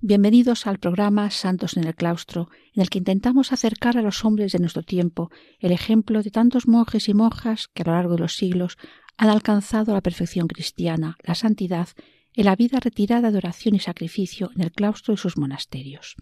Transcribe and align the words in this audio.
bienvenidos 0.00 0.68
al 0.68 0.78
programa 0.78 1.28
Santos 1.30 1.76
en 1.76 1.84
el 1.84 1.94
Claustro, 1.94 2.48
en 2.72 2.82
el 2.82 2.90
que 2.90 2.98
intentamos 2.98 3.52
acercar 3.52 3.98
a 3.98 4.02
los 4.02 4.24
hombres 4.24 4.52
de 4.52 4.60
nuestro 4.60 4.82
tiempo 4.82 5.30
el 5.58 5.72
ejemplo 5.72 6.22
de 6.22 6.30
tantos 6.30 6.68
monjes 6.68 7.08
y 7.08 7.14
monjas 7.14 7.68
que 7.74 7.82
a 7.82 7.86
lo 7.86 7.92
largo 7.92 8.12
de 8.14 8.20
los 8.20 8.36
siglos 8.36 8.78
han 9.16 9.28
alcanzado 9.28 9.94
la 9.94 10.00
perfección 10.00 10.46
cristiana, 10.46 11.16
la 11.24 11.34
santidad, 11.34 11.88
en 12.34 12.44
la 12.44 12.54
vida 12.54 12.78
retirada 12.78 13.32
de 13.32 13.38
oración 13.38 13.74
y 13.74 13.80
sacrificio 13.80 14.50
en 14.54 14.62
el 14.62 14.70
claustro 14.70 15.14
y 15.14 15.16
sus 15.16 15.36
monasterios. 15.36 16.14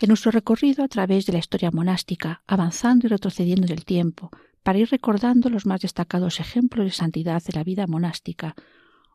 En 0.00 0.08
nuestro 0.08 0.30
recorrido 0.30 0.82
a 0.82 0.88
través 0.88 1.26
de 1.26 1.34
la 1.34 1.40
historia 1.40 1.70
monástica, 1.70 2.42
avanzando 2.46 3.06
y 3.06 3.10
retrocediendo 3.10 3.66
en 3.66 3.72
el 3.72 3.84
tiempo, 3.84 4.30
para 4.62 4.78
ir 4.78 4.88
recordando 4.88 5.50
los 5.50 5.66
más 5.66 5.82
destacados 5.82 6.40
ejemplos 6.40 6.86
de 6.86 6.92
santidad 6.92 7.42
de 7.42 7.52
la 7.52 7.64
vida 7.64 7.86
monástica, 7.86 8.54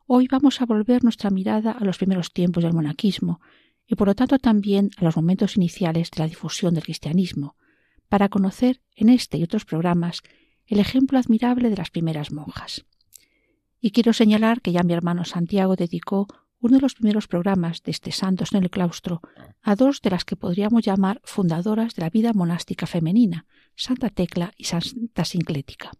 Hoy 0.06 0.28
vamos 0.30 0.60
a 0.60 0.66
volver 0.66 1.02
nuestra 1.02 1.30
mirada 1.30 1.72
a 1.72 1.82
los 1.82 1.96
primeros 1.96 2.30
tiempos 2.30 2.62
del 2.62 2.74
monaquismo 2.74 3.40
y 3.86 3.94
por 3.94 4.08
lo 4.08 4.14
tanto 4.14 4.38
también 4.38 4.90
a 4.98 5.04
los 5.04 5.16
momentos 5.16 5.56
iniciales 5.56 6.10
de 6.10 6.18
la 6.22 6.28
difusión 6.28 6.74
del 6.74 6.84
cristianismo, 6.84 7.56
para 8.10 8.28
conocer 8.28 8.82
en 8.96 9.08
este 9.08 9.38
y 9.38 9.44
otros 9.44 9.64
programas 9.64 10.20
el 10.66 10.78
ejemplo 10.78 11.18
admirable 11.18 11.70
de 11.70 11.76
las 11.76 11.90
primeras 11.90 12.32
monjas. 12.32 12.84
Y 13.80 13.92
quiero 13.92 14.12
señalar 14.12 14.60
que 14.60 14.72
ya 14.72 14.82
mi 14.82 14.92
hermano 14.92 15.24
Santiago 15.24 15.74
dedicó 15.74 16.26
uno 16.60 16.76
de 16.76 16.82
los 16.82 16.94
primeros 16.94 17.26
programas 17.26 17.82
de 17.82 17.90
este 17.90 18.12
Santos 18.12 18.52
en 18.52 18.62
el 18.62 18.70
Claustro 18.70 19.22
a 19.62 19.74
dos 19.74 20.02
de 20.02 20.10
las 20.10 20.26
que 20.26 20.36
podríamos 20.36 20.82
llamar 20.82 21.22
fundadoras 21.24 21.94
de 21.94 22.02
la 22.02 22.10
vida 22.10 22.34
monástica 22.34 22.86
femenina, 22.86 23.46
Santa 23.74 24.10
Tecla 24.10 24.52
y 24.58 24.64
Santa 24.64 25.24
Sinclética. 25.24 25.92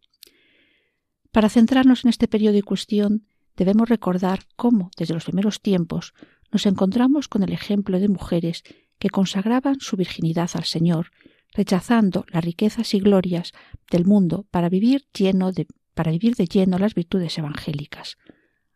Para 1.32 1.48
centrarnos 1.48 2.04
en 2.04 2.10
este 2.10 2.28
periodo 2.28 2.58
y 2.58 2.62
cuestión, 2.62 3.26
debemos 3.56 3.88
recordar 3.88 4.40
cómo, 4.56 4.90
desde 4.96 5.14
los 5.14 5.24
primeros 5.24 5.60
tiempos, 5.60 6.14
nos 6.50 6.66
encontramos 6.66 7.28
con 7.28 7.42
el 7.42 7.52
ejemplo 7.52 7.98
de 7.98 8.08
mujeres 8.08 8.62
que 8.98 9.10
consagraban 9.10 9.80
su 9.80 9.96
virginidad 9.96 10.50
al 10.54 10.64
Señor, 10.64 11.10
rechazando 11.52 12.24
las 12.28 12.44
riquezas 12.44 12.94
y 12.94 13.00
glorias 13.00 13.52
del 13.90 14.04
mundo 14.04 14.46
para 14.50 14.68
vivir, 14.68 15.06
lleno 15.16 15.52
de, 15.52 15.66
para 15.94 16.10
vivir 16.10 16.34
de 16.36 16.46
lleno 16.46 16.78
las 16.78 16.94
virtudes 16.94 17.36
evangélicas, 17.38 18.16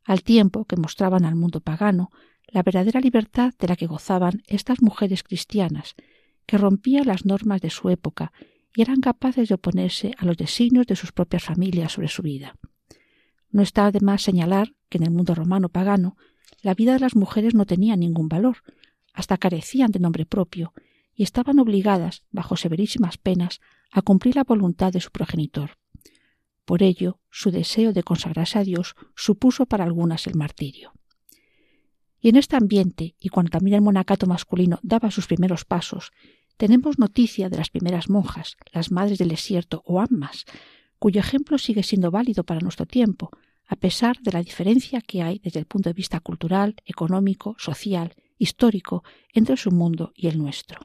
al 0.04 0.22
tiempo 0.22 0.64
que 0.64 0.76
mostraban 0.76 1.24
al 1.24 1.34
mundo 1.34 1.60
pagano 1.60 2.10
la 2.46 2.62
verdadera 2.62 3.00
libertad 3.00 3.52
de 3.58 3.68
la 3.68 3.76
que 3.76 3.86
gozaban 3.86 4.42
estas 4.46 4.80
mujeres 4.80 5.22
cristianas, 5.22 5.94
que 6.46 6.56
rompían 6.56 7.06
las 7.06 7.26
normas 7.26 7.60
de 7.60 7.70
su 7.70 7.90
época 7.90 8.32
y 8.74 8.82
eran 8.82 9.00
capaces 9.00 9.48
de 9.48 9.54
oponerse 9.54 10.14
a 10.18 10.24
los 10.24 10.36
designios 10.36 10.86
de 10.86 10.96
sus 10.96 11.12
propias 11.12 11.44
familias 11.44 11.92
sobre 11.92 12.08
su 12.08 12.22
vida. 12.22 12.54
No 13.50 13.62
está 13.62 13.90
de 13.90 14.00
más 14.00 14.22
señalar 14.22 14.74
que 14.88 14.98
en 14.98 15.04
el 15.04 15.10
mundo 15.10 15.34
romano 15.34 15.68
pagano 15.68 16.16
la 16.62 16.74
vida 16.74 16.92
de 16.92 17.00
las 17.00 17.14
mujeres 17.14 17.54
no 17.54 17.66
tenía 17.66 17.96
ningún 17.96 18.28
valor, 18.28 18.58
hasta 19.12 19.38
carecían 19.38 19.90
de 19.90 20.00
nombre 20.00 20.26
propio, 20.26 20.72
y 21.14 21.22
estaban 21.22 21.58
obligadas, 21.58 22.22
bajo 22.30 22.56
severísimas 22.56 23.18
penas, 23.18 23.60
a 23.90 24.02
cumplir 24.02 24.36
la 24.36 24.44
voluntad 24.44 24.92
de 24.92 25.00
su 25.00 25.10
progenitor. 25.10 25.78
Por 26.64 26.82
ello, 26.82 27.18
su 27.30 27.50
deseo 27.50 27.92
de 27.92 28.02
consagrarse 28.02 28.58
a 28.58 28.64
Dios 28.64 28.94
supuso 29.16 29.66
para 29.66 29.84
algunas 29.84 30.26
el 30.26 30.34
martirio. 30.34 30.92
Y 32.20 32.28
en 32.28 32.36
este 32.36 32.56
ambiente, 32.56 33.14
y 33.18 33.28
cuando 33.30 33.50
también 33.50 33.76
el 33.76 33.82
monacato 33.82 34.26
masculino 34.26 34.78
daba 34.82 35.10
sus 35.10 35.26
primeros 35.26 35.64
pasos, 35.64 36.12
tenemos 36.56 36.98
noticia 36.98 37.48
de 37.48 37.56
las 37.56 37.70
primeras 37.70 38.10
monjas, 38.10 38.56
las 38.72 38.90
madres 38.90 39.18
del 39.18 39.28
desierto 39.28 39.82
o 39.86 40.00
ammas, 40.00 40.44
cuyo 40.98 41.20
ejemplo 41.20 41.58
sigue 41.58 41.82
siendo 41.82 42.10
válido 42.10 42.44
para 42.44 42.60
nuestro 42.60 42.86
tiempo, 42.86 43.30
a 43.66 43.76
pesar 43.76 44.18
de 44.20 44.32
la 44.32 44.42
diferencia 44.42 45.00
que 45.00 45.22
hay 45.22 45.38
desde 45.38 45.60
el 45.60 45.66
punto 45.66 45.90
de 45.90 45.94
vista 45.94 46.20
cultural, 46.20 46.76
económico, 46.86 47.54
social, 47.58 48.14
histórico 48.38 49.04
entre 49.32 49.56
su 49.56 49.70
mundo 49.70 50.12
y 50.14 50.28
el 50.28 50.38
nuestro. 50.38 50.80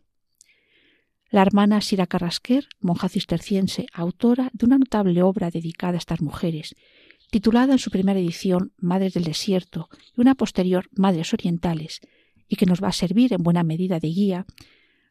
La 1.29 1.41
hermana 1.41 1.81
Sira 1.81 2.05
Carrasquer, 2.05 2.67
monja 2.79 3.09
cisterciense, 3.09 3.87
autora 3.93 4.51
de 4.53 4.65
una 4.65 4.77
notable 4.77 5.23
obra 5.23 5.49
dedicada 5.49 5.93
a 5.93 5.97
estas 5.97 6.21
mujeres, 6.21 6.75
titulada 7.31 7.73
en 7.73 7.79
su 7.79 7.89
primera 7.89 8.19
edición 8.19 8.73
Madres 8.77 9.13
del 9.13 9.23
Desierto 9.23 9.89
y 10.15 10.21
una 10.21 10.35
posterior 10.35 10.89
Madres 10.91 11.33
Orientales, 11.33 12.01
y 12.47 12.55
que 12.55 12.67
nos 12.67 12.83
va 12.83 12.89
a 12.89 12.91
servir 12.91 13.33
en 13.33 13.41
buena 13.41 13.63
medida 13.63 13.99
de 13.99 14.09
guía, 14.09 14.45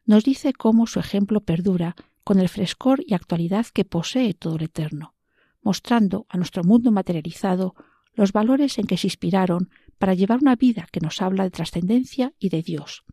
nos 0.05 0.23
dice 0.23 0.53
cómo 0.53 0.87
su 0.87 0.99
ejemplo 0.99 1.41
perdura 1.41 1.95
con 2.23 2.39
el 2.39 2.49
frescor 2.49 3.03
y 3.05 3.13
actualidad 3.13 3.67
que 3.67 3.85
posee 3.85 4.33
todo 4.33 4.57
lo 4.57 4.65
eterno, 4.65 5.15
mostrando 5.61 6.25
a 6.29 6.37
nuestro 6.37 6.63
mundo 6.63 6.91
materializado 6.91 7.75
los 8.13 8.31
valores 8.31 8.77
en 8.77 8.87
que 8.87 8.97
se 8.97 9.07
inspiraron 9.07 9.69
para 9.97 10.13
llevar 10.13 10.39
una 10.41 10.55
vida 10.55 10.87
que 10.91 10.99
nos 10.99 11.21
habla 11.21 11.43
de 11.43 11.51
trascendencia 11.51 12.33
y 12.39 12.49
de 12.49 12.61
Dios. 12.61 13.03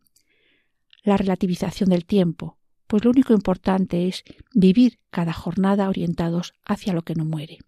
La 1.03 1.17
relativización 1.17 1.89
del 1.89 2.05
tiempo, 2.05 2.57
pues 2.87 3.03
lo 3.03 3.11
único 3.11 3.33
importante 3.33 4.07
es 4.07 4.23
vivir 4.53 4.99
cada 5.09 5.33
jornada 5.33 5.89
orientados 5.89 6.53
hacia 6.65 6.93
lo 6.93 7.03
que 7.03 7.15
no 7.15 7.25
muere. 7.25 7.59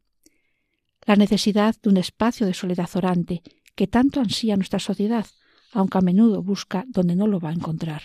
La 1.05 1.15
necesidad 1.15 1.75
de 1.81 1.89
un 1.89 1.97
espacio 1.97 2.45
de 2.45 2.53
soledad 2.53 2.89
orante 2.93 3.41
que 3.75 3.87
tanto 3.87 4.19
ansía 4.19 4.55
nuestra 4.55 4.79
sociedad, 4.79 5.25
aunque 5.71 5.97
a 5.97 6.01
menudo 6.01 6.43
busca 6.43 6.85
donde 6.87 7.15
no 7.15 7.27
lo 7.27 7.39
va 7.39 7.49
a 7.49 7.53
encontrar. 7.53 8.03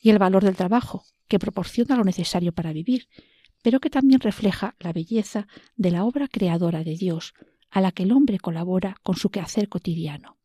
Y 0.00 0.10
el 0.10 0.18
valor 0.18 0.42
del 0.42 0.56
trabajo, 0.56 1.04
que 1.30 1.38
proporciona 1.38 1.96
lo 1.96 2.02
necesario 2.02 2.52
para 2.52 2.72
vivir, 2.72 3.08
pero 3.62 3.78
que 3.78 3.88
también 3.88 4.20
refleja 4.20 4.74
la 4.80 4.92
belleza 4.92 5.46
de 5.76 5.92
la 5.92 6.04
obra 6.04 6.26
creadora 6.26 6.82
de 6.82 6.96
Dios, 6.96 7.34
a 7.70 7.80
la 7.80 7.92
que 7.92 8.02
el 8.02 8.10
hombre 8.10 8.40
colabora 8.40 8.96
con 9.04 9.14
su 9.16 9.30
quehacer 9.30 9.68
cotidiano. 9.68 10.38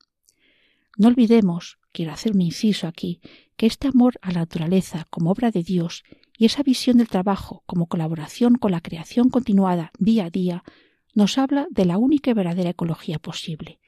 No 0.96 1.08
olvidemos, 1.08 1.80
quiero 1.92 2.12
hacer 2.12 2.34
un 2.34 2.42
inciso 2.42 2.88
aquí, 2.88 3.20
que 3.58 3.66
este 3.66 3.88
amor 3.88 4.20
a 4.22 4.32
la 4.32 4.42
naturaleza 4.42 5.08
como 5.10 5.32
obra 5.32 5.50
de 5.50 5.64
Dios 5.64 6.04
y 6.38 6.46
esa 6.46 6.62
visión 6.62 6.98
del 6.98 7.08
trabajo 7.08 7.64
como 7.66 7.88
colaboración 7.88 8.56
con 8.56 8.72
la 8.72 8.82
creación 8.82 9.30
continuada 9.30 9.92
día 9.98 10.26
a 10.26 10.30
día 10.30 10.64
nos 11.16 11.40
habla 11.40 11.66
de 11.72 11.86
la 11.86 11.98
única 11.98 12.30
y 12.30 12.34
verdadera 12.36 12.70
ecología 12.70 13.18
posible, 13.18 13.80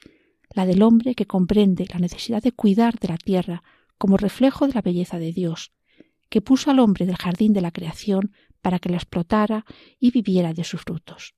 la 0.56 0.66
del 0.66 0.81
hombre 0.81 1.13
que 1.13 1.28
comprende 1.28 1.86
la 1.94 2.00
necesidad 2.00 2.41
de 2.41 2.53
cuidar 2.53 2.97
de 2.97 3.09
la 3.09 3.18
tierra 3.18 3.62
como 4.00 4.18
reflejo 4.18 4.66
de 4.66 4.74
la 4.74 4.81
belleza 4.81 5.19
de 5.19 5.31
Dios, 5.31 5.74
que 6.29 6.41
puso 6.41 6.71
al 6.71 6.79
hombre 6.79 7.05
del 7.05 7.17
jardín 7.17 7.53
de 7.53 7.61
la 7.61 7.71
creación 7.71 8.31
para 8.61 8.79
que 8.79 8.89
la 8.89 8.97
explotara 8.97 9.65
y 9.99 10.11
viviera 10.11 10.53
de 10.53 10.63
sus 10.63 10.81
frutos. 10.81 11.35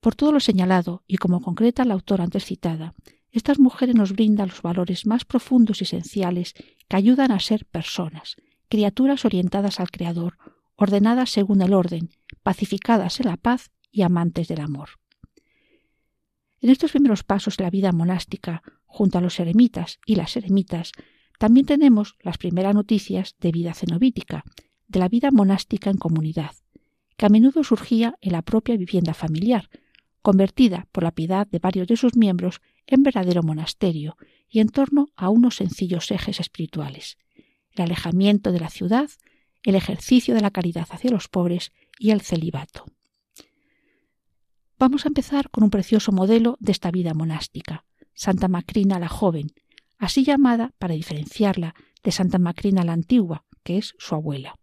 Por 0.00 0.14
todo 0.14 0.32
lo 0.32 0.40
señalado, 0.40 1.04
y 1.06 1.18
como 1.18 1.42
concreta 1.42 1.84
la 1.84 1.94
autora 1.94 2.24
antes 2.24 2.46
citada, 2.46 2.94
estas 3.30 3.58
mujeres 3.58 3.94
nos 3.94 4.12
brindan 4.12 4.48
los 4.48 4.62
valores 4.62 5.06
más 5.06 5.24
profundos 5.24 5.80
y 5.80 5.84
esenciales 5.84 6.54
que 6.88 6.96
ayudan 6.96 7.30
a 7.30 7.40
ser 7.40 7.66
personas, 7.66 8.36
criaturas 8.68 9.24
orientadas 9.24 9.78
al 9.78 9.90
Creador, 9.90 10.38
ordenadas 10.74 11.30
según 11.30 11.60
el 11.60 11.74
orden, 11.74 12.10
pacificadas 12.42 13.20
en 13.20 13.26
la 13.26 13.36
paz 13.36 13.70
y 13.92 14.02
amantes 14.02 14.48
del 14.48 14.60
amor. 14.60 14.90
En 16.60 16.70
estos 16.70 16.92
primeros 16.92 17.22
pasos 17.22 17.56
de 17.56 17.64
la 17.64 17.70
vida 17.70 17.92
monástica, 17.92 18.62
junto 18.86 19.18
a 19.18 19.20
los 19.20 19.38
eremitas 19.38 19.98
y 20.06 20.16
las 20.16 20.36
eremitas, 20.36 20.92
también 21.40 21.64
tenemos 21.64 22.16
las 22.20 22.36
primeras 22.36 22.74
noticias 22.74 23.34
de 23.40 23.50
vida 23.50 23.72
cenobítica, 23.72 24.44
de 24.88 24.98
la 24.98 25.08
vida 25.08 25.30
monástica 25.30 25.88
en 25.88 25.96
comunidad, 25.96 26.50
que 27.16 27.24
a 27.24 27.30
menudo 27.30 27.64
surgía 27.64 28.14
en 28.20 28.32
la 28.32 28.42
propia 28.42 28.76
vivienda 28.76 29.14
familiar, 29.14 29.70
convertida 30.20 30.86
por 30.92 31.02
la 31.02 31.12
piedad 31.12 31.46
de 31.46 31.58
varios 31.58 31.88
de 31.88 31.96
sus 31.96 32.14
miembros 32.14 32.60
en 32.86 33.02
verdadero 33.02 33.42
monasterio 33.42 34.18
y 34.50 34.60
en 34.60 34.68
torno 34.68 35.06
a 35.16 35.30
unos 35.30 35.56
sencillos 35.56 36.10
ejes 36.10 36.40
espirituales, 36.40 37.16
el 37.70 37.84
alejamiento 37.84 38.52
de 38.52 38.60
la 38.60 38.68
ciudad, 38.68 39.08
el 39.62 39.76
ejercicio 39.76 40.34
de 40.34 40.42
la 40.42 40.50
caridad 40.50 40.88
hacia 40.90 41.10
los 41.10 41.28
pobres 41.28 41.72
y 41.98 42.10
el 42.10 42.20
celibato. 42.20 42.84
Vamos 44.78 45.06
a 45.06 45.08
empezar 45.08 45.48
con 45.48 45.64
un 45.64 45.70
precioso 45.70 46.12
modelo 46.12 46.58
de 46.60 46.72
esta 46.72 46.90
vida 46.90 47.14
monástica, 47.14 47.86
Santa 48.12 48.46
Macrina 48.46 48.98
la 48.98 49.08
joven, 49.08 49.54
así 50.00 50.24
llamada 50.24 50.72
para 50.78 50.94
diferenciarla 50.94 51.74
de 52.02 52.10
Santa 52.10 52.38
Macrina 52.38 52.84
la 52.84 52.94
Antigua, 52.94 53.44
que 53.62 53.76
es 53.76 53.94
su 53.98 54.14
abuela. 54.14 54.58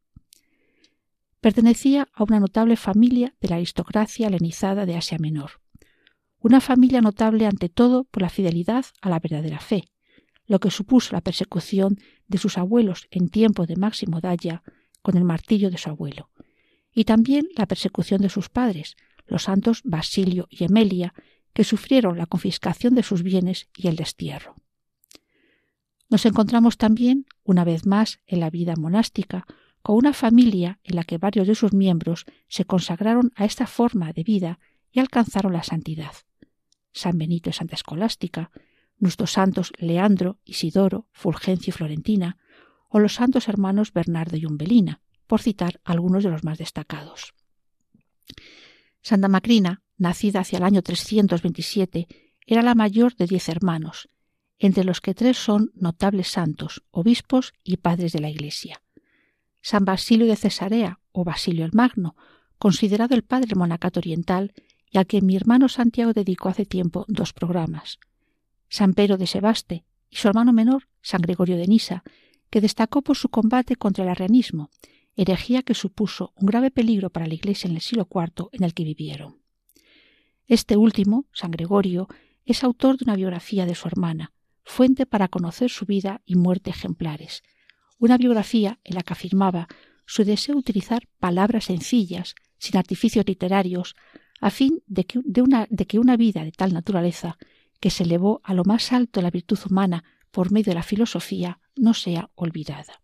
Pertenecía 1.40 2.10
a 2.14 2.24
una 2.24 2.40
notable 2.40 2.76
familia 2.76 3.36
de 3.40 3.50
la 3.50 3.56
aristocracia 3.58 4.28
helenizada 4.28 4.86
de 4.88 4.98
Asia 4.98 5.20
Menor, 5.20 5.62
una 6.40 6.60
familia 6.60 7.02
notable 7.02 7.46
ante 7.46 7.70
todo 7.70 8.04
por 8.06 8.24
la 8.24 8.30
fidelidad 8.30 8.86
a 9.02 9.10
la 9.10 9.20
verdadera 9.20 9.60
fe, 9.60 9.86
lo 10.48 10.60
que 10.60 10.72
supuso 10.72 11.14
la 11.14 11.22
persecución 11.22 11.98
de 12.28 12.40
sus 12.40 12.58
abuelos 12.58 13.08
en 13.12 13.30
tiempo 13.30 13.68
de 13.68 13.76
Máximo 13.76 14.20
Daya 14.20 14.64
con 15.04 15.18
el 15.18 15.24
martillo 15.24 15.70
de 15.70 15.78
su 15.78 15.90
abuelo, 15.90 16.32
y 16.92 17.06
también 17.06 17.48
la 17.56 17.68
persecución 17.68 18.22
de 18.22 18.30
sus 18.30 18.50
padres, 18.50 18.96
los 19.28 19.44
santos 19.44 19.82
Basilio 19.84 20.48
y 20.50 20.64
Emelia, 20.64 21.14
que 21.54 21.64
sufrieron 21.64 22.18
la 22.18 22.26
confiscación 22.26 22.96
de 22.96 23.04
sus 23.04 23.22
bienes 23.22 23.70
y 23.76 23.88
el 23.88 23.96
destierro. 23.96 24.56
Nos 26.10 26.26
encontramos 26.26 26.78
también, 26.78 27.26
una 27.44 27.64
vez 27.64 27.86
más, 27.86 28.20
en 28.26 28.40
la 28.40 28.50
vida 28.50 28.76
monástica, 28.78 29.46
con 29.82 29.96
una 29.96 30.14
familia 30.14 30.80
en 30.84 30.96
la 30.96 31.04
que 31.04 31.18
varios 31.18 31.48
de 31.48 31.56
sus 31.56 31.74
miembros 31.74 32.26
se 32.48 32.66
consagraron 32.66 33.32
a 33.36 33.46
esta 33.46 33.68
forma 33.68 34.14
de 34.14 34.24
vida 34.24 34.60
y 34.92 35.00
alcanzaron 35.00 35.54
la 35.54 35.64
santidad. 35.64 36.14
San 36.92 37.18
Benito 37.18 37.50
y 37.50 37.54
Santa 37.54 37.76
Escolástica, 37.76 38.52
nuestros 38.98 39.32
santos 39.32 39.72
Leandro, 39.78 40.40
Isidoro, 40.46 41.08
Fulgencio 41.12 41.72
y 41.72 41.74
Florentina, 41.74 42.38
o 42.90 43.00
los 43.00 43.14
santos 43.14 43.48
hermanos 43.48 43.94
Bernardo 43.94 44.38
y 44.38 44.46
Umbelina, 44.46 45.02
por 45.28 45.42
citar 45.42 45.82
algunos 45.84 46.24
de 46.24 46.32
los 46.32 46.44
más 46.44 46.58
destacados. 46.58 47.34
Santa 49.02 49.28
Macrina, 49.28 49.84
nacida 49.98 50.40
hacia 50.40 50.58
el 50.58 50.64
año 50.64 50.82
327, 50.82 52.08
era 52.46 52.62
la 52.62 52.76
mayor 52.76 53.16
de 53.16 53.28
diez 53.28 53.50
hermanos, 53.50 54.10
entre 54.60 54.84
los 54.84 55.02
que 55.02 55.14
tres 55.14 55.38
son 55.38 55.72
notables 55.76 56.30
santos, 56.30 56.84
obispos 56.92 57.54
y 57.64 57.78
padres 57.78 58.12
de 58.14 58.20
la 58.20 58.30
Iglesia. 58.30 58.82
San 59.62 59.86
Basilio 59.86 60.28
de 60.28 60.36
Cesarea, 60.36 61.00
o 61.12 61.24
Basilio 61.24 61.66
el 61.66 61.74
Magno, 61.74 62.16
considerado 62.58 63.16
el 63.16 63.24
padre 63.24 63.56
monacato 63.56 64.00
oriental, 64.00 64.54
y 64.90 64.98
al 64.98 65.06
que 65.06 65.22
mi 65.22 65.36
hermano 65.36 65.68
Santiago 65.68 66.14
dedicó 66.14 66.50
hace 66.50 66.66
tiempo 66.66 67.06
dos 67.08 67.34
programas. 67.34 68.00
San 68.70 68.94
Pedro 68.94 69.18
de 69.18 69.28
Sebaste 69.28 69.86
y 70.10 70.16
su 70.16 70.28
hermano 70.28 70.54
menor, 70.54 70.88
San 71.02 71.22
Gregorio 71.22 71.58
de 71.58 71.68
Nisa, 71.68 72.04
que 72.50 72.62
destacó 72.62 73.02
por 73.02 73.18
su 73.18 73.30
combate 73.30 73.76
contra 73.76 74.04
el 74.06 74.10
arrianismo, 74.10 74.70
herejía 75.16 75.64
que 75.64 75.74
supuso 75.74 76.32
un 76.36 76.46
grave 76.46 76.72
peligro 76.72 77.10
para 77.10 77.28
la 77.28 77.34
Iglesia 77.34 77.68
en 77.68 77.76
el 77.76 77.82
siglo 77.82 78.08
IV 78.10 78.50
en 78.54 78.64
el 78.64 78.74
que 78.74 78.84
vivieron. 78.84 79.42
Este 80.48 80.78
último, 80.78 81.26
San 81.34 81.52
Gregorio, 81.52 82.08
es 82.46 82.64
autor 82.64 82.98
de 82.98 83.04
una 83.04 83.16
biografía 83.16 83.66
de 83.66 83.76
su 83.76 83.88
hermana, 83.88 84.32
fuente 84.68 85.06
para 85.06 85.30
conocer 85.30 85.70
su 85.70 85.86
vida 85.86 86.22
y 86.26 86.36
muerte 86.36 86.70
ejemplares, 86.70 87.42
una 88.00 88.18
biografía 88.18 88.80
en 88.84 88.96
la 88.96 89.02
que 89.02 89.14
afirmaba 89.14 89.68
su 90.06 90.24
deseo 90.24 90.56
de 90.56 90.60
utilizar 90.60 91.08
palabras 91.20 91.66
sencillas, 91.66 92.36
sin 92.60 92.78
artificios 92.78 93.26
literarios, 93.26 93.96
a 94.42 94.50
fin 94.50 94.84
de 94.86 95.06
que, 95.06 95.20
una, 95.20 95.68
de 95.70 95.88
que 95.88 96.00
una 96.00 96.18
vida 96.18 96.44
de 96.44 96.52
tal 96.52 96.74
naturaleza, 96.74 97.38
que 97.80 97.90
se 97.90 98.04
elevó 98.04 98.42
a 98.44 98.54
lo 98.54 98.64
más 98.66 98.92
alto 98.92 99.20
de 99.20 99.24
la 99.24 99.32
virtud 99.32 99.58
humana 99.70 100.04
por 100.32 100.52
medio 100.52 100.72
de 100.72 100.76
la 100.76 100.84
filosofía, 100.84 101.60
no 101.76 101.94
sea 101.94 102.30
olvidada. 102.36 103.02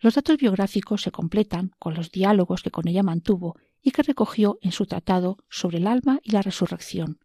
Los 0.00 0.14
datos 0.14 0.36
biográficos 0.36 1.02
se 1.02 1.10
completan 1.10 1.72
con 1.78 1.94
los 1.94 2.12
diálogos 2.12 2.62
que 2.62 2.70
con 2.70 2.86
ella 2.86 3.02
mantuvo 3.02 3.56
y 3.82 3.90
que 3.90 4.04
recogió 4.04 4.58
en 4.62 4.70
su 4.70 4.86
tratado 4.86 5.38
sobre 5.50 5.78
el 5.78 5.88
alma 5.88 6.20
y 6.22 6.30
la 6.30 6.42
resurrección, 6.42 7.18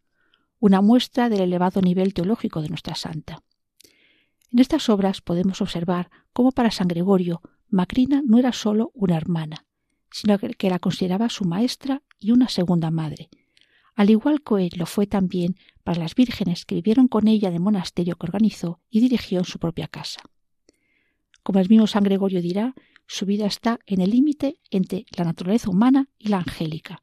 una 0.63 0.81
muestra 0.81 1.27
del 1.27 1.41
elevado 1.41 1.81
nivel 1.81 2.13
teológico 2.13 2.61
de 2.61 2.69
nuestra 2.69 2.95
santa. 2.95 3.43
En 4.49 4.59
estas 4.59 4.87
obras 4.87 5.19
podemos 5.19 5.61
observar 5.61 6.09
cómo 6.31 6.53
para 6.53 6.71
San 6.71 6.87
Gregorio 6.87 7.41
Macrina 7.67 8.21
no 8.25 8.39
era 8.39 8.53
sólo 8.53 8.89
una 8.93 9.17
hermana, 9.17 9.65
sino 10.09 10.37
que 10.39 10.69
la 10.69 10.79
consideraba 10.79 11.27
su 11.27 11.43
maestra 11.43 12.01
y 12.17 12.31
una 12.31 12.47
segunda 12.47 12.91
madre, 12.91 13.29
al 13.93 14.09
igual 14.09 14.41
que 14.41 14.69
lo 14.77 14.85
fue 14.85 15.05
también 15.05 15.57
para 15.83 15.99
las 15.99 16.15
vírgenes 16.15 16.63
que 16.63 16.75
vivieron 16.75 17.09
con 17.09 17.27
ella 17.27 17.49
en 17.49 17.55
el 17.55 17.59
monasterio 17.59 18.15
que 18.15 18.27
organizó 18.27 18.79
y 18.89 19.01
dirigió 19.01 19.39
en 19.39 19.45
su 19.45 19.59
propia 19.59 19.89
casa. 19.89 20.21
Como 21.43 21.59
el 21.59 21.67
mismo 21.67 21.87
San 21.87 22.05
Gregorio 22.05 22.41
dirá, 22.41 22.73
su 23.05 23.25
vida 23.25 23.47
está 23.47 23.79
en 23.85 23.99
el 23.99 24.11
límite 24.11 24.61
entre 24.71 25.07
la 25.17 25.25
naturaleza 25.25 25.69
humana 25.69 26.07
y 26.17 26.29
la 26.29 26.37
angélica, 26.37 27.01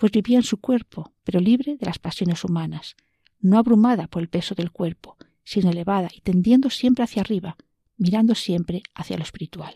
pues 0.00 0.12
vivía 0.12 0.38
en 0.38 0.44
su 0.44 0.56
cuerpo, 0.56 1.12
pero 1.24 1.40
libre 1.40 1.76
de 1.76 1.84
las 1.84 1.98
pasiones 1.98 2.42
humanas, 2.42 2.96
no 3.38 3.58
abrumada 3.58 4.06
por 4.06 4.22
el 4.22 4.30
peso 4.30 4.54
del 4.54 4.70
cuerpo, 4.70 5.18
sino 5.44 5.68
elevada 5.68 6.08
y 6.16 6.22
tendiendo 6.22 6.70
siempre 6.70 7.04
hacia 7.04 7.20
arriba, 7.20 7.58
mirando 7.98 8.34
siempre 8.34 8.82
hacia 8.94 9.18
lo 9.18 9.24
espiritual. 9.24 9.74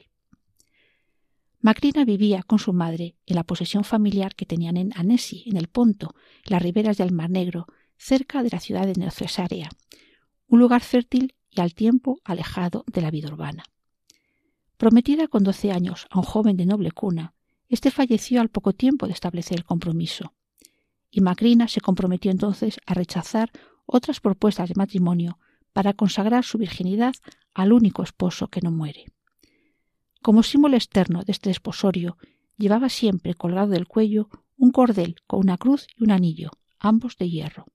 Macrina 1.60 2.06
vivía 2.06 2.42
con 2.42 2.58
su 2.58 2.72
madre 2.72 3.16
en 3.26 3.36
la 3.36 3.44
posesión 3.44 3.84
familiar 3.84 4.34
que 4.34 4.46
tenían 4.46 4.78
en 4.78 4.92
Anesi, 4.96 5.44
en 5.44 5.58
el 5.58 5.68
Ponto, 5.68 6.14
en 6.46 6.54
las 6.54 6.62
riberas 6.62 6.96
del 6.96 7.12
Mar 7.12 7.28
Negro, 7.28 7.66
cerca 7.98 8.42
de 8.42 8.48
la 8.48 8.60
ciudad 8.60 8.86
de 8.86 8.94
Neocesarea, 8.94 9.68
un 10.46 10.58
lugar 10.58 10.80
fértil 10.80 11.34
y 11.50 11.60
al 11.60 11.74
tiempo 11.74 12.18
alejado 12.24 12.86
de 12.90 13.02
la 13.02 13.10
vida 13.10 13.28
urbana. 13.28 13.64
Prometida 14.78 15.28
con 15.28 15.44
doce 15.44 15.70
años 15.70 16.06
a 16.08 16.18
un 16.18 16.24
joven 16.24 16.56
de 16.56 16.64
noble 16.64 16.92
cuna, 16.92 17.33
éste 17.74 17.90
falleció 17.90 18.40
al 18.40 18.48
poco 18.48 18.72
tiempo 18.72 19.06
de 19.06 19.12
establecer 19.12 19.58
el 19.58 19.64
compromiso, 19.64 20.32
y 21.10 21.20
Macrina 21.20 21.68
se 21.68 21.80
comprometió 21.80 22.30
entonces 22.30 22.80
a 22.86 22.94
rechazar 22.94 23.50
otras 23.86 24.20
propuestas 24.20 24.68
de 24.68 24.74
matrimonio 24.76 25.38
para 25.72 25.92
consagrar 25.92 26.44
su 26.44 26.56
virginidad 26.58 27.14
al 27.52 27.72
único 27.72 28.02
esposo 28.02 28.48
que 28.48 28.60
no 28.60 28.70
muere. 28.70 29.06
Como 30.22 30.42
símbolo 30.42 30.76
externo 30.76 31.22
de 31.22 31.32
este 31.32 31.50
desposorio, 31.50 32.16
llevaba 32.56 32.88
siempre 32.88 33.34
colgado 33.34 33.68
del 33.68 33.86
cuello 33.86 34.28
un 34.56 34.70
cordel 34.70 35.16
con 35.26 35.40
una 35.40 35.58
cruz 35.58 35.86
y 35.96 36.04
un 36.04 36.12
anillo, 36.12 36.50
ambos 36.78 37.16
de 37.18 37.28
hierro. 37.28 37.66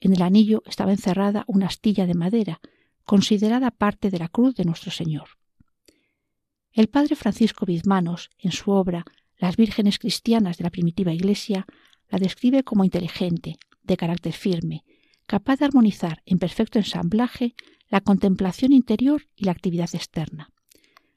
En 0.00 0.12
el 0.12 0.22
anillo 0.22 0.62
estaba 0.64 0.92
encerrada 0.92 1.44
una 1.48 1.66
astilla 1.66 2.06
de 2.06 2.14
madera, 2.14 2.60
considerada 3.04 3.70
parte 3.72 4.10
de 4.10 4.18
la 4.18 4.28
cruz 4.28 4.54
de 4.54 4.64
nuestro 4.64 4.90
Señor. 4.90 5.28
El 6.72 6.88
padre 6.88 7.16
Francisco 7.16 7.66
Bizmanos, 7.66 8.30
en 8.38 8.52
su 8.52 8.70
obra 8.70 9.04
Las 9.38 9.56
vírgenes 9.56 9.98
cristianas 9.98 10.58
de 10.58 10.64
la 10.64 10.70
primitiva 10.70 11.12
Iglesia, 11.12 11.66
la 12.10 12.18
describe 12.18 12.62
como 12.62 12.84
inteligente, 12.84 13.56
de 13.82 13.96
carácter 13.96 14.32
firme, 14.32 14.84
capaz 15.26 15.58
de 15.58 15.64
armonizar 15.64 16.22
en 16.26 16.38
perfecto 16.38 16.78
ensamblaje 16.78 17.54
la 17.88 18.00
contemplación 18.00 18.72
interior 18.72 19.28
y 19.34 19.44
la 19.44 19.52
actividad 19.52 19.88
externa. 19.94 20.50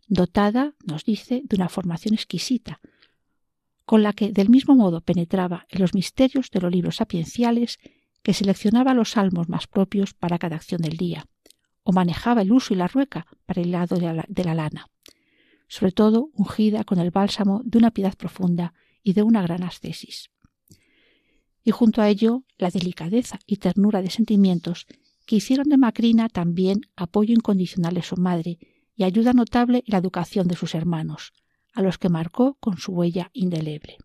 Dotada, 0.08 0.74
nos 0.86 1.04
dice, 1.04 1.42
de 1.44 1.56
una 1.56 1.70
formación 1.70 2.14
exquisita, 2.14 2.80
con 3.86 4.04
la 4.04 4.14
que 4.14 4.32
del 4.32 4.50
mismo 4.50 4.76
modo 4.76 5.02
penetraba 5.02 5.66
en 5.70 5.82
los 5.82 5.94
misterios 5.94 6.50
de 6.52 6.62
los 6.62 6.72
libros 6.72 6.98
sapienciales 6.98 7.80
que 8.24 8.34
seleccionaba 8.34 8.94
los 8.94 9.12
salmos 9.12 9.50
más 9.50 9.68
propios 9.68 10.14
para 10.14 10.38
cada 10.38 10.58
acción 10.58 10.82
del 10.82 10.98
día, 10.98 11.26
o 11.84 11.92
manejaba 11.92 12.42
el 12.42 12.52
uso 12.52 12.74
y 12.74 12.78
la 12.78 12.88
rueca 12.88 13.26
para 13.46 13.62
el 13.62 13.72
lado 13.72 13.98
de 13.98 14.44
la 14.44 14.54
lana 14.54 14.91
sobre 15.72 15.94
todo 15.94 16.32
ungida 16.34 16.84
con 16.84 17.00
el 17.00 17.12
bálsamo 17.12 17.62
de 17.64 17.78
una 17.78 17.92
piedad 17.92 18.14
profunda 18.18 18.74
y 19.04 19.14
de 19.14 19.24
una 19.24 19.42
gran 19.42 19.64
ascesis. 19.64 20.30
Y 21.64 21.72
junto 21.72 22.02
a 22.02 22.10
ello 22.10 22.44
la 22.58 22.70
delicadeza 22.70 23.40
y 23.48 23.56
ternura 23.56 24.02
de 24.02 24.10
sentimientos 24.10 24.86
que 25.26 25.38
hicieron 25.38 25.70
de 25.70 25.78
Macrina 25.78 26.28
también 26.28 26.82
apoyo 26.98 27.34
incondicional 27.34 27.94
de 27.94 28.02
su 28.02 28.18
madre 28.18 28.60
y 28.98 29.06
ayuda 29.06 29.32
notable 29.32 29.78
en 29.78 29.94
la 29.94 30.00
educación 30.00 30.50
de 30.50 30.58
sus 30.58 30.76
hermanos, 30.76 31.32
a 31.72 31.82
los 31.82 31.98
que 31.98 32.10
marcó 32.10 32.56
con 32.56 32.78
su 32.78 32.92
huella 32.92 33.32
indeleble. 33.32 33.96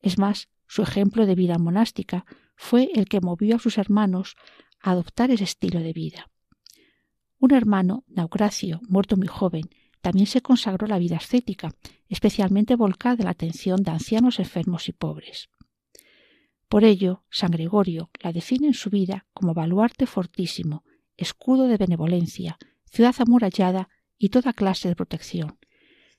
Es 0.00 0.16
más, 0.16 0.48
su 0.66 0.80
ejemplo 0.80 1.26
de 1.26 1.34
vida 1.34 1.58
monástica 1.58 2.24
fue 2.56 2.88
el 2.94 3.10
que 3.10 3.20
movió 3.20 3.56
a 3.56 3.58
sus 3.58 3.76
hermanos 3.76 4.36
a 4.80 4.92
adoptar 4.92 5.30
ese 5.30 5.44
estilo 5.44 5.80
de 5.80 5.92
vida. 5.92 6.30
Un 7.38 7.52
hermano, 7.52 8.04
Naucracio, 8.08 8.80
muerto 8.88 9.18
muy 9.18 9.28
joven, 9.28 9.68
también 10.02 10.26
se 10.26 10.42
consagró 10.42 10.86
la 10.86 10.98
vida 10.98 11.16
ascética, 11.16 11.74
especialmente 12.08 12.76
volcada 12.76 13.16
en 13.20 13.24
la 13.24 13.30
atención 13.30 13.82
de 13.82 13.92
ancianos 13.92 14.38
enfermos 14.40 14.88
y 14.88 14.92
pobres. 14.92 15.48
Por 16.68 16.84
ello, 16.84 17.24
San 17.30 17.50
Gregorio 17.50 18.10
la 18.20 18.32
define 18.32 18.66
en 18.66 18.74
su 18.74 18.90
vida 18.90 19.26
como 19.32 19.54
baluarte 19.54 20.06
fortísimo, 20.06 20.84
escudo 21.16 21.68
de 21.68 21.76
benevolencia, 21.76 22.58
ciudad 22.84 23.14
amurallada 23.18 23.88
y 24.18 24.30
toda 24.30 24.52
clase 24.52 24.88
de 24.88 24.96
protección, 24.96 25.58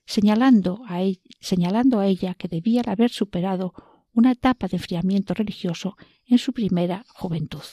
señalando 0.06 0.82
a, 0.86 1.02
ella, 1.02 1.20
señalando 1.40 2.00
a 2.00 2.06
ella 2.06 2.34
que 2.34 2.48
debía 2.48 2.82
haber 2.86 3.10
superado 3.10 3.74
una 4.12 4.32
etapa 4.32 4.66
de 4.68 4.76
enfriamiento 4.78 5.34
religioso 5.34 5.96
en 6.24 6.38
su 6.38 6.52
primera 6.52 7.04
juventud. 7.08 7.64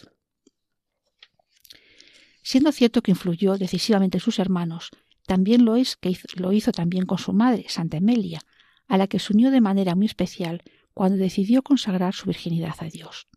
Siendo 2.41 2.71
cierto 2.71 3.01
que 3.01 3.11
influyó 3.11 3.57
decisivamente 3.57 4.17
en 4.17 4.23
sus 4.23 4.39
hermanos, 4.39 4.89
también 5.31 5.63
lo 5.63 5.77
es 5.77 5.95
que 5.95 6.17
lo 6.35 6.51
hizo 6.51 6.73
también 6.73 7.05
con 7.05 7.17
su 7.17 7.31
madre, 7.31 7.63
Santa 7.69 7.95
Emelia, 7.95 8.41
a 8.89 8.97
la 8.97 9.07
que 9.07 9.17
se 9.17 9.31
unió 9.31 9.49
de 9.49 9.61
manera 9.61 9.95
muy 9.95 10.05
especial 10.05 10.61
cuando 10.93 11.15
decidió 11.15 11.61
consagrar 11.61 12.13
su 12.13 12.25
virginidad 12.25 12.75
a 12.79 12.89
Dios. 12.89 13.29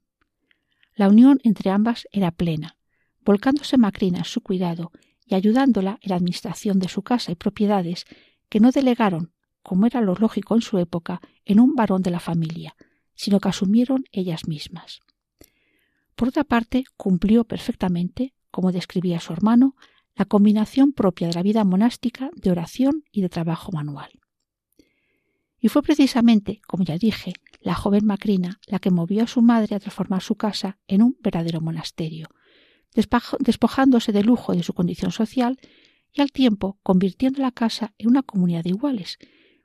La 0.96 1.08
unión 1.08 1.38
entre 1.44 1.70
ambas 1.70 2.08
era 2.10 2.32
plena, 2.32 2.76
volcándose 3.24 3.78
Macrina 3.78 4.18
en 4.18 4.24
su 4.24 4.40
cuidado 4.40 4.90
y 5.24 5.36
ayudándola 5.36 6.00
en 6.02 6.10
la 6.10 6.16
administración 6.16 6.80
de 6.80 6.88
su 6.88 7.02
casa 7.02 7.30
y 7.30 7.36
propiedades 7.36 8.06
que 8.48 8.58
no 8.58 8.72
delegaron, 8.72 9.32
como 9.62 9.86
era 9.86 10.00
lo 10.00 10.16
lógico 10.16 10.56
en 10.56 10.62
su 10.62 10.78
época, 10.78 11.20
en 11.44 11.60
un 11.60 11.76
varón 11.76 12.02
de 12.02 12.10
la 12.10 12.18
familia, 12.18 12.74
sino 13.14 13.38
que 13.38 13.50
asumieron 13.50 14.02
ellas 14.10 14.48
mismas. 14.48 14.98
Por 16.16 16.26
otra 16.26 16.42
parte, 16.42 16.86
cumplió 16.96 17.44
perfectamente, 17.44 18.34
como 18.50 18.72
describía 18.72 19.20
su 19.20 19.32
hermano, 19.32 19.76
la 20.16 20.24
combinación 20.24 20.92
propia 20.92 21.28
de 21.28 21.34
la 21.34 21.42
vida 21.42 21.64
monástica 21.64 22.30
de 22.34 22.50
oración 22.50 23.04
y 23.10 23.22
de 23.22 23.28
trabajo 23.28 23.72
manual. 23.72 24.10
Y 25.58 25.68
fue 25.68 25.82
precisamente, 25.82 26.60
como 26.66 26.84
ya 26.84 26.98
dije, 26.98 27.32
la 27.60 27.74
joven 27.74 28.04
Macrina 28.04 28.60
la 28.66 28.78
que 28.78 28.90
movió 28.90 29.24
a 29.24 29.26
su 29.26 29.40
madre 29.40 29.74
a 29.74 29.80
transformar 29.80 30.22
su 30.22 30.36
casa 30.36 30.78
en 30.86 31.02
un 31.02 31.16
verdadero 31.20 31.60
monasterio, 31.60 32.28
despojándose 33.40 34.12
de 34.12 34.22
lujo 34.22 34.54
de 34.54 34.62
su 34.62 34.74
condición 34.74 35.10
social 35.10 35.58
y 36.12 36.20
al 36.20 36.30
tiempo 36.30 36.78
convirtiendo 36.82 37.40
la 37.42 37.50
casa 37.50 37.94
en 37.98 38.08
una 38.08 38.22
comunidad 38.22 38.62
de 38.62 38.70
iguales, 38.70 39.18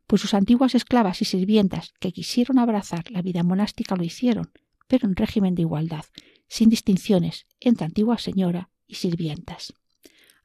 pues 0.07 0.21
sus 0.21 0.33
antiguas 0.33 0.73
esclavas 0.73 1.21
y 1.21 1.25
sirvientas 1.25 1.93
que 1.99 2.11
quisieron 2.11 2.57
abrazar 2.57 3.11
la 3.11 3.21
vida 3.21 3.43
monástica 3.43 3.95
lo 3.95 4.03
hicieron, 4.03 4.51
pero 4.87 5.07
en 5.07 5.15
régimen 5.15 5.53
de 5.53 5.61
igualdad, 5.61 6.05
sin 6.47 6.69
distinciones 6.69 7.45
entre 7.59 7.85
antigua 7.85 8.17
señora 8.17 8.71
y 8.87 8.95
sirvientas. 8.95 9.73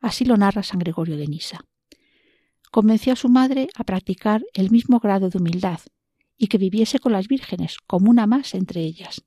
Así 0.04 0.26
lo 0.26 0.36
narra 0.36 0.62
San 0.62 0.80
Gregorio 0.80 1.16
de 1.16 1.26
Nisa. 1.26 1.64
Convenció 2.70 3.14
a 3.14 3.16
su 3.16 3.30
madre 3.30 3.68
a 3.74 3.84
practicar 3.84 4.44
el 4.52 4.70
mismo 4.70 5.00
grado 5.00 5.30
de 5.30 5.38
humildad 5.38 5.80
y 6.36 6.48
que 6.48 6.58
viviese 6.58 6.98
con 6.98 7.12
las 7.12 7.26
vírgenes 7.26 7.78
como 7.86 8.10
una 8.10 8.26
más 8.26 8.52
entre 8.52 8.82
ellas, 8.82 9.24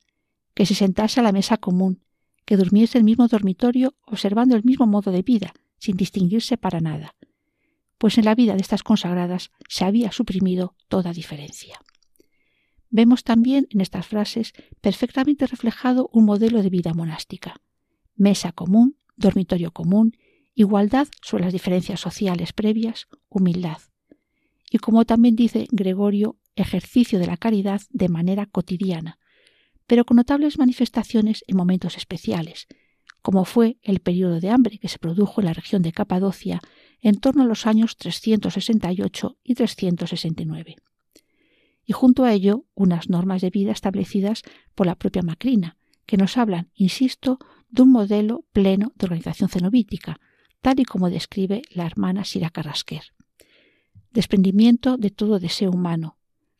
que 0.53 0.67
se 0.67 0.75
sentase 0.75 1.19
a 1.19 1.23
la 1.23 1.31
mesa 1.31 1.57
común, 1.57 2.03
que 2.45 2.57
durmiese 2.57 2.99
en 2.99 3.01
el 3.01 3.05
mismo 3.05 3.27
dormitorio 3.27 3.95
observando 4.05 4.55
el 4.55 4.63
mismo 4.63 4.85
modo 4.85 5.11
de 5.11 5.23
vida, 5.23 5.55
sin 5.79 5.97
distinguirse 5.97 6.57
para 6.57 6.79
nada, 6.79 7.15
pues 7.97 8.19
en 8.19 8.25
la 8.25 8.35
vida 8.35 8.53
de 8.53 8.61
estas 8.61 8.83
consagradas 8.83 9.49
se 9.67 9.83
había 9.83 10.11
suprimido 10.11 10.75
toda 10.89 11.11
diferencia. 11.11 11.81
Vemos 12.91 13.23
también 13.23 13.65
en 13.71 13.81
estas 13.81 14.05
frases 14.05 14.53
perfectamente 14.81 15.47
reflejado 15.47 16.07
un 16.13 16.25
modelo 16.25 16.61
de 16.61 16.69
vida 16.69 16.93
monástica. 16.93 17.61
Mesa 18.15 18.51
común, 18.51 18.95
dormitorio 19.15 19.71
común 19.71 20.13
igualdad 20.57 21.07
sobre 21.21 21.43
las 21.43 21.53
diferencias 21.53 21.99
sociales 21.99 22.51
previas, 22.51 23.07
humildad. 23.29 23.77
Y 24.71 24.79
como 24.79 25.05
también 25.05 25.35
dice 25.35 25.67
Gregorio, 25.71 26.39
ejercicio 26.55 27.19
de 27.19 27.27
la 27.27 27.37
caridad 27.37 27.81
de 27.91 28.09
manera 28.09 28.47
cotidiana, 28.47 29.19
pero 29.85 30.03
con 30.03 30.17
notables 30.17 30.57
manifestaciones 30.57 31.43
en 31.47 31.57
momentos 31.57 31.95
especiales, 31.95 32.65
como 33.21 33.45
fue 33.45 33.77
el 33.83 33.99
periodo 33.99 34.39
de 34.39 34.49
hambre 34.49 34.79
que 34.79 34.87
se 34.87 34.97
produjo 34.97 35.41
en 35.41 35.45
la 35.45 35.53
región 35.53 35.83
de 35.83 35.91
Capadocia 35.91 36.59
en 37.01 37.19
torno 37.19 37.43
a 37.43 37.45
los 37.45 37.67
años 37.67 37.95
368 37.95 39.37
y 39.43 39.53
369. 39.53 40.75
Y 41.85 41.93
junto 41.93 42.23
a 42.23 42.33
ello, 42.33 42.65
unas 42.73 43.09
normas 43.09 43.41
de 43.41 43.51
vida 43.51 43.71
establecidas 43.71 44.41
por 44.73 44.87
la 44.87 44.95
propia 44.95 45.21
Macrina, 45.21 45.77
que 46.07 46.17
nos 46.17 46.35
hablan, 46.35 46.71
insisto, 46.73 47.37
de 47.69 47.83
un 47.83 47.91
modelo 47.91 48.43
pleno 48.53 48.91
de 48.95 49.05
organización 49.05 49.49
cenobítica, 49.49 50.19
tal 50.61 50.79
y 50.79 50.85
como 50.85 51.09
describe 51.09 51.61
la 51.71 51.85
hermana 51.85 52.23
Sira 52.23 52.49
Carrasquer. 52.49 53.13
Desprendimiento 54.11 54.97
de 54.97 55.09
todo 55.11 55.39
deseo 55.39 55.71
humano, 55.71 56.17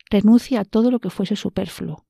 renuncia 0.09 0.61
a 0.61 0.65
todo 0.65 0.91
lo 0.91 0.99
que 0.99 1.09
fuese 1.09 1.35
superfluo, 1.35 2.05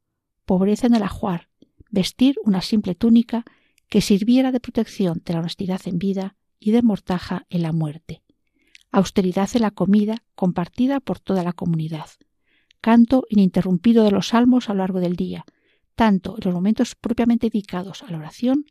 pobreza 0.45 0.87
en 0.87 0.95
el 0.95 1.03
ajuar, 1.03 1.49
vestir 1.89 2.35
una 2.43 2.61
simple 2.61 2.95
túnica 2.95 3.45
que 3.89 4.01
sirviera 4.01 4.51
de 4.51 4.59
protección 4.59 5.21
de 5.25 5.33
la 5.33 5.39
honestidad 5.39 5.81
en 5.85 5.97
vida 5.97 6.35
y 6.59 6.71
de 6.71 6.81
mortaja 6.81 7.45
en 7.49 7.61
la 7.61 7.71
muerte, 7.71 8.23
austeridad 8.91 9.49
en 9.53 9.61
la 9.61 9.71
comida 9.71 10.23
compartida 10.35 10.99
por 10.99 11.19
toda 11.19 11.43
la 11.43 11.53
comunidad, 11.53 12.09
canto 12.81 13.25
ininterrumpido 13.29 14.03
de 14.03 14.11
los 14.11 14.29
salmos 14.29 14.69
a 14.69 14.73
lo 14.73 14.79
largo 14.79 14.99
del 14.99 15.15
día, 15.15 15.45
tanto 15.95 16.35
en 16.37 16.45
los 16.45 16.53
momentos 16.53 16.95
propiamente 16.95 17.47
dedicados 17.49 18.03
a 18.03 18.11
la 18.11 18.17
oración 18.17 18.65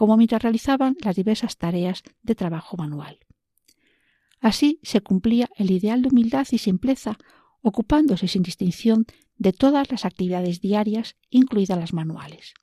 como 0.00 0.16
mientras 0.16 0.40
realizaban 0.42 0.96
las 1.04 1.14
diversas 1.14 1.58
tareas 1.58 2.02
de 2.22 2.34
trabajo 2.34 2.74
manual. 2.78 3.18
Así 4.40 4.80
se 4.82 5.02
cumplía 5.02 5.50
el 5.56 5.70
ideal 5.70 6.00
de 6.00 6.08
humildad 6.08 6.46
y 6.50 6.56
simpleza, 6.56 7.18
ocupándose 7.60 8.26
sin 8.26 8.42
distinción 8.42 9.04
de 9.36 9.52
todas 9.52 9.90
las 9.90 10.06
actividades 10.06 10.62
diarias, 10.62 11.16
incluidas 11.28 11.78
las 11.78 11.92
manuales. 11.92 12.54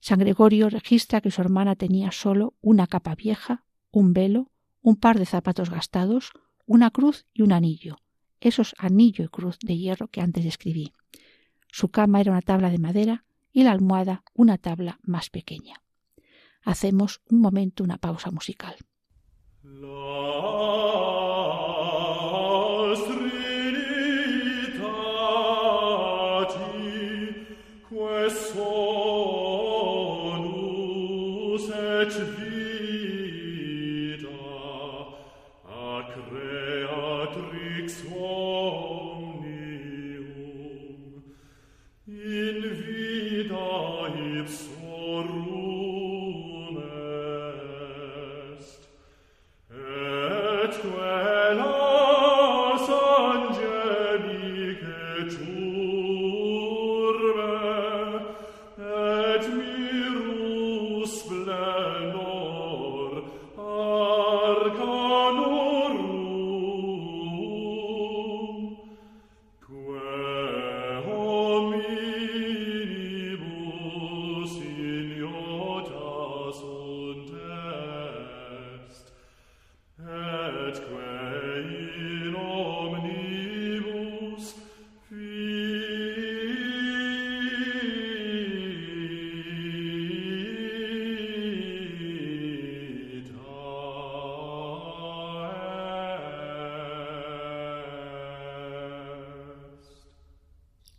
San 0.00 0.18
Gregorio 0.18 0.68
registra 0.68 1.22
que 1.22 1.30
su 1.30 1.40
hermana 1.40 1.76
tenía 1.76 2.12
solo 2.12 2.52
una 2.60 2.86
capa 2.86 3.14
vieja, 3.14 3.64
un 3.90 4.12
velo, 4.12 4.50
un 4.82 4.96
par 4.96 5.18
de 5.18 5.24
zapatos 5.24 5.70
gastados, 5.70 6.32
una 6.66 6.90
cruz 6.90 7.24
y 7.32 7.40
un 7.40 7.52
anillo, 7.52 8.00
esos 8.38 8.74
anillo 8.76 9.24
y 9.24 9.28
cruz 9.28 9.58
de 9.60 9.78
hierro 9.78 10.08
que 10.08 10.20
antes 10.20 10.44
describí. 10.44 10.92
Su 11.68 11.88
cama 11.88 12.20
era 12.20 12.32
una 12.32 12.42
tabla 12.42 12.68
de 12.68 12.76
madera 12.76 13.24
y 13.50 13.62
la 13.62 13.72
almohada 13.72 14.24
una 14.34 14.58
tabla 14.58 15.00
más 15.02 15.30
pequeña. 15.30 15.80
Hacemos 16.68 17.22
un 17.30 17.40
momento 17.40 17.82
una 17.82 17.96
pausa 17.96 18.30
musical. 18.30 18.76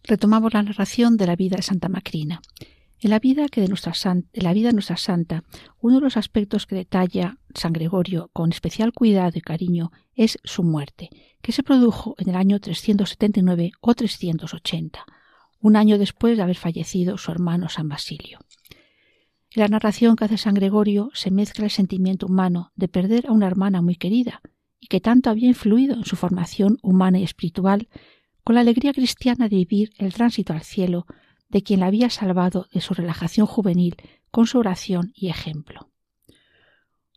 Retomamos 0.10 0.56
la 0.56 0.64
narración 0.64 1.18
de 1.18 1.28
la 1.28 1.36
vida 1.36 1.56
de 1.56 1.62
Santa 1.62 1.88
Macrina. 1.88 2.42
En 3.00 3.12
la 3.12 3.20
vida, 3.20 3.46
de 3.46 3.68
nuestra 3.68 3.94
la 4.34 4.54
vida 4.54 4.70
de 4.70 4.74
nuestra 4.74 4.98
santa, 4.98 5.44
uno 5.80 5.96
de 5.96 6.02
los 6.02 6.18
aspectos 6.18 6.66
que 6.66 6.76
detalla 6.76 7.38
San 7.54 7.74
Gregorio 7.74 8.30
con 8.34 8.52
especial 8.52 8.92
cuidado 8.92 9.34
y 9.36 9.42
cariño 9.42 9.92
es 10.16 10.40
su 10.44 10.64
muerte, 10.64 11.10
que 11.42 11.52
se 11.52 11.64
produjo 11.64 12.16
en 12.18 12.30
el 12.30 12.36
año 12.36 12.60
379 12.60 13.72
o 13.80 13.94
380, 13.94 15.06
un 15.62 15.76
año 15.76 15.98
después 15.98 16.36
de 16.36 16.44
haber 16.44 16.58
fallecido 16.58 17.18
su 17.18 17.32
hermano 17.32 17.70
San 17.70 17.88
Basilio. 17.88 18.40
En 19.52 19.62
la 19.62 19.68
narración 19.68 20.16
que 20.16 20.26
hace 20.26 20.38
San 20.38 20.56
Gregorio 20.56 21.12
se 21.14 21.30
mezcla 21.32 21.66
el 21.66 21.72
sentimiento 21.72 22.26
humano 22.26 22.72
de 22.76 22.88
perder 22.88 23.28
a 23.28 23.32
una 23.32 23.48
hermana 23.48 23.82
muy 23.82 23.96
querida 23.96 24.42
y 24.80 24.88
que 24.88 25.02
tanto 25.02 25.30
había 25.30 25.48
influido 25.48 25.94
en 25.96 26.06
su 26.06 26.16
formación 26.16 26.80
humana 26.82 27.20
y 27.20 27.24
espiritual 27.24 27.88
con 28.50 28.56
la 28.56 28.62
alegría 28.62 28.94
cristiana 28.94 29.48
de 29.48 29.58
vivir 29.58 29.94
el 30.00 30.12
tránsito 30.12 30.54
al 30.54 30.64
cielo 30.64 31.06
de 31.50 31.62
quien 31.62 31.82
la 31.82 31.86
había 31.86 32.10
salvado 32.10 32.68
de 32.74 32.82
su 32.82 32.96
relajación 32.96 33.46
juvenil 33.46 33.96
con 34.32 34.48
su 34.48 34.58
oración 34.58 35.12
y 35.14 35.30
ejemplo. 35.30 35.92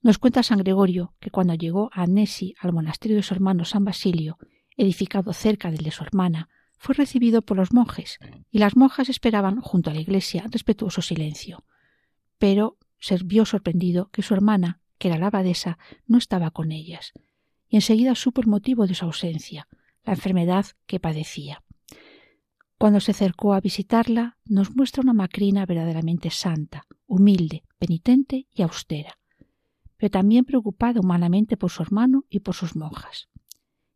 Nos 0.03 0.19
cuenta 0.19 0.43
San 0.43 0.59
Gregorio 0.59 1.15
que 1.21 1.31
cuando 1.31 1.55
llegó 1.55 1.89
a 1.95 2.03
Anesi 2.03 2.55
al 2.61 2.75
monasterio 2.75 3.17
de 3.17 3.23
su 3.23 3.33
hermano 3.33 3.65
San 3.65 3.83
Basilio, 3.83 4.37
edificado 4.77 5.33
cerca 5.33 5.71
del 5.71 5.85
de 5.85 5.91
su 5.91 6.05
hermana, 6.05 6.51
fue 6.77 6.97
recibido 6.97 7.41
por 7.41 7.57
los 7.57 7.73
monjes, 7.73 8.19
y 8.51 8.59
las 8.59 8.77
monjas 8.77 9.09
esperaban 9.09 9.63
junto 9.63 9.89
a 9.89 9.95
la 9.95 10.03
iglesia 10.03 10.45
respetuoso 10.51 11.01
silencio. 11.01 11.65
Pero 12.37 12.77
se 13.01 13.17
vio 13.25 13.47
sorprendido 13.47 14.11
que 14.11 14.21
su 14.21 14.35
hermana, 14.35 14.83
que 14.99 15.09
era 15.09 15.17
la 15.17 15.29
abadesa, 15.29 15.79
no 16.07 16.19
estaba 16.19 16.51
con 16.51 16.73
ellas, 16.73 17.15
y 17.71 17.77
enseguida 17.77 18.17
supo 18.17 18.43
el 18.43 18.49
motivo 18.49 18.87
de 18.87 18.95
su 18.95 19.07
ausencia, 19.07 19.67
la 20.05 20.15
enfermedad 20.15 20.67
que 20.87 21.01
padecía. 21.01 21.63
Cuando 22.79 23.01
se 23.01 23.13
acercó 23.13 23.55
a 23.55 23.61
visitarla, 23.61 24.39
nos 24.45 24.75
muestra 24.75 25.03
una 25.03 25.13
macrina 25.13 25.67
verdaderamente 25.67 26.31
santa, 26.31 26.87
humilde, 27.07 27.65
penitente 27.79 28.49
y 28.53 28.63
austera, 28.63 29.19
pero 29.97 30.11
también 30.11 30.45
preocupada 30.45 31.01
humanamente 31.01 31.57
por 31.57 31.71
su 31.71 31.83
hermano 31.83 32.25
y 32.29 32.41
por 32.41 32.55
sus 32.55 32.75
monjas. 32.75 33.29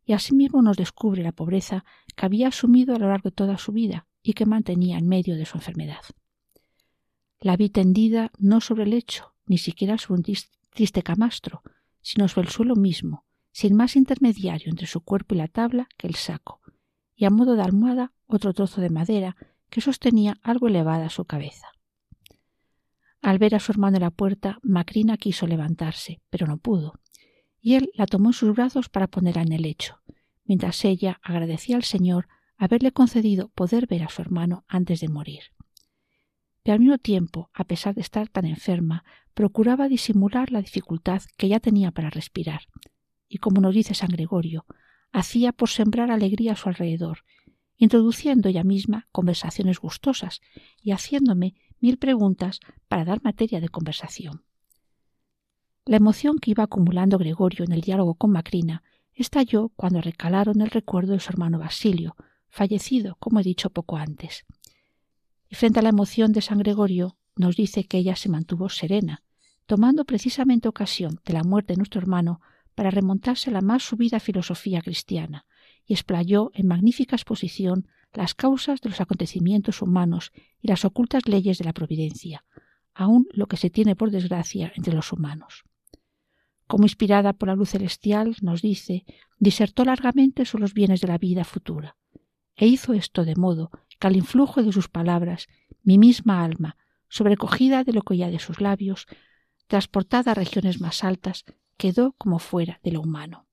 Y 0.04 0.12
asimismo 0.12 0.62
nos 0.62 0.76
descubre 0.76 1.24
la 1.24 1.32
pobreza 1.32 1.84
que 2.14 2.26
había 2.26 2.48
asumido 2.48 2.94
a 2.94 2.98
lo 3.00 3.08
largo 3.08 3.30
de 3.30 3.34
toda 3.34 3.58
su 3.58 3.72
vida 3.72 4.06
y 4.22 4.34
que 4.34 4.46
mantenía 4.46 4.98
en 4.98 5.08
medio 5.08 5.36
de 5.36 5.46
su 5.46 5.58
enfermedad. 5.58 6.02
La 7.40 7.56
vi 7.56 7.70
tendida 7.70 8.30
no 8.38 8.60
sobre 8.60 8.84
el 8.84 8.90
lecho, 8.90 9.34
ni 9.46 9.58
siquiera 9.58 9.98
sobre 9.98 10.18
un 10.18 10.36
triste 10.70 11.02
camastro, 11.02 11.62
sino 12.02 12.28
sobre 12.28 12.46
el 12.46 12.52
suelo 12.52 12.76
mismo, 12.76 13.24
sin 13.56 13.74
más 13.74 13.96
intermediario 13.96 14.68
entre 14.68 14.86
su 14.86 15.00
cuerpo 15.00 15.34
y 15.34 15.38
la 15.38 15.48
tabla 15.48 15.88
que 15.96 16.06
el 16.06 16.14
saco, 16.14 16.60
y 17.14 17.24
a 17.24 17.30
modo 17.30 17.56
de 17.56 17.62
almohada 17.62 18.12
otro 18.26 18.52
trozo 18.52 18.82
de 18.82 18.90
madera 18.90 19.34
que 19.70 19.80
sostenía 19.80 20.38
algo 20.42 20.68
elevada 20.68 21.08
su 21.08 21.24
cabeza. 21.24 21.68
Al 23.22 23.38
ver 23.38 23.54
a 23.54 23.58
su 23.58 23.72
hermano 23.72 23.96
en 23.96 24.02
la 24.02 24.10
puerta, 24.10 24.58
Macrina 24.62 25.16
quiso 25.16 25.46
levantarse, 25.46 26.20
pero 26.28 26.46
no 26.46 26.58
pudo, 26.58 27.00
y 27.58 27.76
él 27.76 27.90
la 27.94 28.04
tomó 28.04 28.28
en 28.28 28.32
sus 28.34 28.54
brazos 28.54 28.90
para 28.90 29.06
ponerla 29.06 29.40
en 29.40 29.52
el 29.52 29.62
lecho, 29.62 30.02
mientras 30.44 30.84
ella 30.84 31.18
agradecía 31.22 31.76
al 31.76 31.84
Señor 31.84 32.28
haberle 32.58 32.92
concedido 32.92 33.48
poder 33.54 33.86
ver 33.86 34.02
a 34.02 34.10
su 34.10 34.20
hermano 34.20 34.66
antes 34.68 35.00
de 35.00 35.08
morir. 35.08 35.44
Pero 36.62 36.74
al 36.74 36.80
mismo 36.80 36.98
tiempo, 36.98 37.48
a 37.54 37.64
pesar 37.64 37.94
de 37.94 38.02
estar 38.02 38.28
tan 38.28 38.44
enferma, 38.44 39.02
procuraba 39.32 39.88
disimular 39.88 40.52
la 40.52 40.60
dificultad 40.60 41.22
que 41.38 41.48
ya 41.48 41.58
tenía 41.58 41.90
para 41.90 42.10
respirar, 42.10 42.60
y 43.28 43.38
como 43.38 43.60
nos 43.60 43.74
dice 43.74 43.94
San 43.94 44.08
Gregorio, 44.08 44.66
hacía 45.12 45.52
por 45.52 45.68
sembrar 45.68 46.10
alegría 46.10 46.52
a 46.52 46.56
su 46.56 46.68
alrededor, 46.68 47.24
introduciendo 47.76 48.48
ella 48.48 48.64
misma 48.64 49.08
conversaciones 49.12 49.78
gustosas 49.78 50.40
y 50.82 50.92
haciéndome 50.92 51.54
mil 51.80 51.98
preguntas 51.98 52.60
para 52.88 53.04
dar 53.04 53.22
materia 53.22 53.60
de 53.60 53.68
conversación. 53.68 54.42
La 55.84 55.96
emoción 55.96 56.38
que 56.38 56.50
iba 56.50 56.64
acumulando 56.64 57.18
Gregorio 57.18 57.64
en 57.64 57.72
el 57.72 57.80
diálogo 57.80 58.14
con 58.14 58.32
Macrina 58.32 58.82
estalló 59.14 59.70
cuando 59.76 60.00
recalaron 60.00 60.60
el 60.60 60.70
recuerdo 60.70 61.12
de 61.12 61.20
su 61.20 61.30
hermano 61.30 61.58
Basilio, 61.58 62.16
fallecido, 62.48 63.16
como 63.18 63.40
he 63.40 63.42
dicho 63.42 63.70
poco 63.70 63.96
antes. 63.96 64.44
Y 65.48 65.54
frente 65.54 65.78
a 65.78 65.82
la 65.82 65.90
emoción 65.90 66.32
de 66.32 66.42
San 66.42 66.58
Gregorio, 66.58 67.16
nos 67.36 67.56
dice 67.56 67.84
que 67.84 67.98
ella 67.98 68.16
se 68.16 68.28
mantuvo 68.28 68.68
serena, 68.68 69.22
tomando 69.66 70.04
precisamente 70.04 70.68
ocasión 70.68 71.20
de 71.24 71.34
la 71.34 71.44
muerte 71.44 71.74
de 71.74 71.78
nuestro 71.78 72.00
hermano 72.00 72.40
para 72.76 72.90
remontarse 72.90 73.50
a 73.50 73.52
la 73.54 73.62
más 73.62 73.82
subida 73.82 74.20
filosofía 74.20 74.80
cristiana, 74.80 75.46
y 75.84 75.94
explayó 75.94 76.52
en 76.54 76.68
magnífica 76.68 77.16
exposición 77.16 77.88
las 78.12 78.34
causas 78.34 78.80
de 78.80 78.90
los 78.90 79.00
acontecimientos 79.00 79.82
humanos 79.82 80.30
y 80.60 80.68
las 80.68 80.84
ocultas 80.84 81.26
leyes 81.26 81.58
de 81.58 81.64
la 81.64 81.72
providencia, 81.72 82.44
aun 82.94 83.26
lo 83.32 83.46
que 83.46 83.56
se 83.56 83.70
tiene 83.70 83.96
por 83.96 84.10
desgracia 84.10 84.72
entre 84.76 84.94
los 84.94 85.12
humanos. 85.12 85.64
Como 86.66 86.84
inspirada 86.84 87.32
por 87.32 87.48
la 87.48 87.54
luz 87.54 87.70
celestial, 87.70 88.36
nos 88.42 88.62
dice, 88.62 89.04
disertó 89.38 89.84
largamente 89.84 90.44
sobre 90.44 90.62
los 90.62 90.74
bienes 90.74 91.00
de 91.00 91.08
la 91.08 91.18
vida 91.18 91.44
futura, 91.44 91.96
e 92.56 92.66
hizo 92.66 92.92
esto 92.92 93.24
de 93.24 93.36
modo 93.36 93.70
que 93.98 94.06
al 94.06 94.16
influjo 94.16 94.62
de 94.62 94.72
sus 94.72 94.88
palabras 94.88 95.46
mi 95.82 95.98
misma 95.98 96.44
alma, 96.44 96.76
sobrecogida 97.08 97.84
de 97.84 97.92
lo 97.92 98.02
que 98.02 98.14
oía 98.14 98.30
de 98.30 98.38
sus 98.38 98.60
labios, 98.60 99.06
transportada 99.66 100.32
a 100.32 100.34
regiones 100.34 100.80
más 100.80 101.04
altas, 101.04 101.44
quedó 101.76 102.12
como 102.12 102.38
fuera 102.38 102.80
de 102.82 102.92
lo 102.92 103.00
humano. 103.00 103.46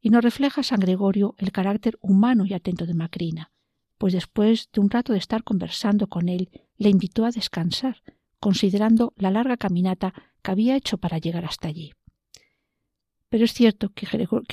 Y 0.00 0.10
nos 0.10 0.22
refleja 0.22 0.62
San 0.62 0.80
Gregorio 0.80 1.34
el 1.38 1.52
carácter 1.52 1.98
humano 2.00 2.44
y 2.44 2.52
atento 2.52 2.86
de 2.86 2.94
Macrina, 2.94 3.52
pues 3.98 4.12
después 4.12 4.68
de 4.72 4.80
un 4.80 4.90
rato 4.90 5.12
de 5.12 5.18
estar 5.18 5.44
conversando 5.44 6.08
con 6.08 6.28
él, 6.28 6.50
le 6.76 6.90
invitó 6.90 7.24
a 7.24 7.30
descansar, 7.30 8.02
considerando 8.38 9.14
la 9.16 9.30
larga 9.30 9.56
caminata 9.56 10.12
que 10.42 10.50
había 10.50 10.76
hecho 10.76 10.98
para 10.98 11.18
llegar 11.18 11.44
hasta 11.44 11.68
allí. 11.68 11.92
Pero 13.30 13.46
es 13.46 13.52
cierto 13.52 13.90
que, 13.94 14.06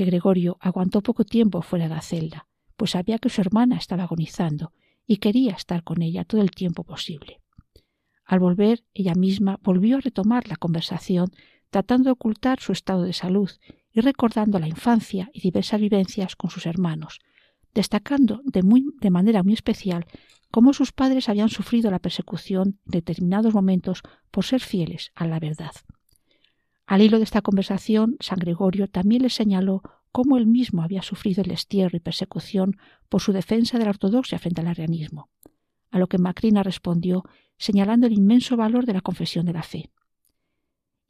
Gregorio 0.06 0.58
aguantó 0.60 1.02
poco 1.02 1.24
tiempo 1.24 1.62
fuera 1.62 1.88
de 1.88 1.96
la 1.96 2.02
celda, 2.02 2.48
pues 2.78 2.92
sabía 2.92 3.20
que 3.20 3.30
su 3.30 3.42
hermana 3.42 3.78
estaba 3.78 4.04
agonizando 4.04 4.74
y 5.06 5.18
quería 5.18 5.52
estar 5.52 5.84
con 5.84 6.02
ella 6.02 6.24
todo 6.24 6.42
el 6.42 6.52
tiempo 6.52 6.84
posible. 6.84 7.42
Al 8.26 8.40
volver, 8.40 8.84
ella 8.94 9.14
misma 9.14 9.60
volvió 9.62 9.98
a 9.98 10.02
retomar 10.02 10.48
la 10.48 10.56
conversación 10.56 11.32
tratando 11.72 12.10
de 12.10 12.12
ocultar 12.12 12.60
su 12.60 12.74
estado 12.74 13.04
de 13.04 13.14
salud 13.14 13.50
y 13.92 14.02
recordando 14.02 14.60
la 14.60 14.68
infancia 14.68 15.30
y 15.34 15.42
diversas 15.42 15.80
vivencias 15.80 16.36
con 16.36 16.50
sus 16.50 16.66
hermanos, 16.66 17.20
destacando 17.74 18.42
de, 18.44 18.62
muy, 18.62 18.86
de 19.00 19.10
manera 19.10 19.42
muy 19.42 19.54
especial 19.54 20.06
cómo 20.52 20.74
sus 20.74 20.92
padres 20.92 21.30
habían 21.30 21.50
sufrido 21.50 21.90
la 21.90 22.00
persecución 22.00 22.80
en 22.86 22.92
determinados 22.92 23.54
momentos 23.54 24.04
por 24.32 24.44
ser 24.44 24.60
fieles 24.60 25.12
a 25.16 25.26
la 25.26 25.40
verdad. 25.40 25.72
Al 26.86 27.02
hilo 27.02 27.18
de 27.18 27.24
esta 27.24 27.42
conversación, 27.42 28.18
San 28.20 28.40
Gregorio 28.40 28.88
también 28.88 29.22
les 29.22 29.34
señaló 29.34 29.82
cómo 30.12 30.38
él 30.38 30.46
mismo 30.46 30.84
había 30.84 31.02
sufrido 31.02 31.42
el 31.42 31.48
destierro 31.48 31.96
y 31.96 32.02
persecución 32.02 32.76
por 33.08 33.22
su 33.22 33.32
defensa 33.32 33.78
de 33.78 33.86
la 33.86 33.92
ortodoxia 33.92 34.40
frente 34.40 34.60
al 34.60 34.68
arrianismo, 34.68 35.30
a 35.90 36.00
lo 36.00 36.08
que 36.08 36.18
Macrina 36.18 36.64
respondió 36.64 37.24
señalando 37.58 38.08
el 38.08 38.14
inmenso 38.14 38.58
valor 38.58 38.86
de 38.86 38.94
la 38.94 39.02
confesión 39.02 39.46
de 39.46 39.54
la 39.54 39.64
fe 39.64 39.90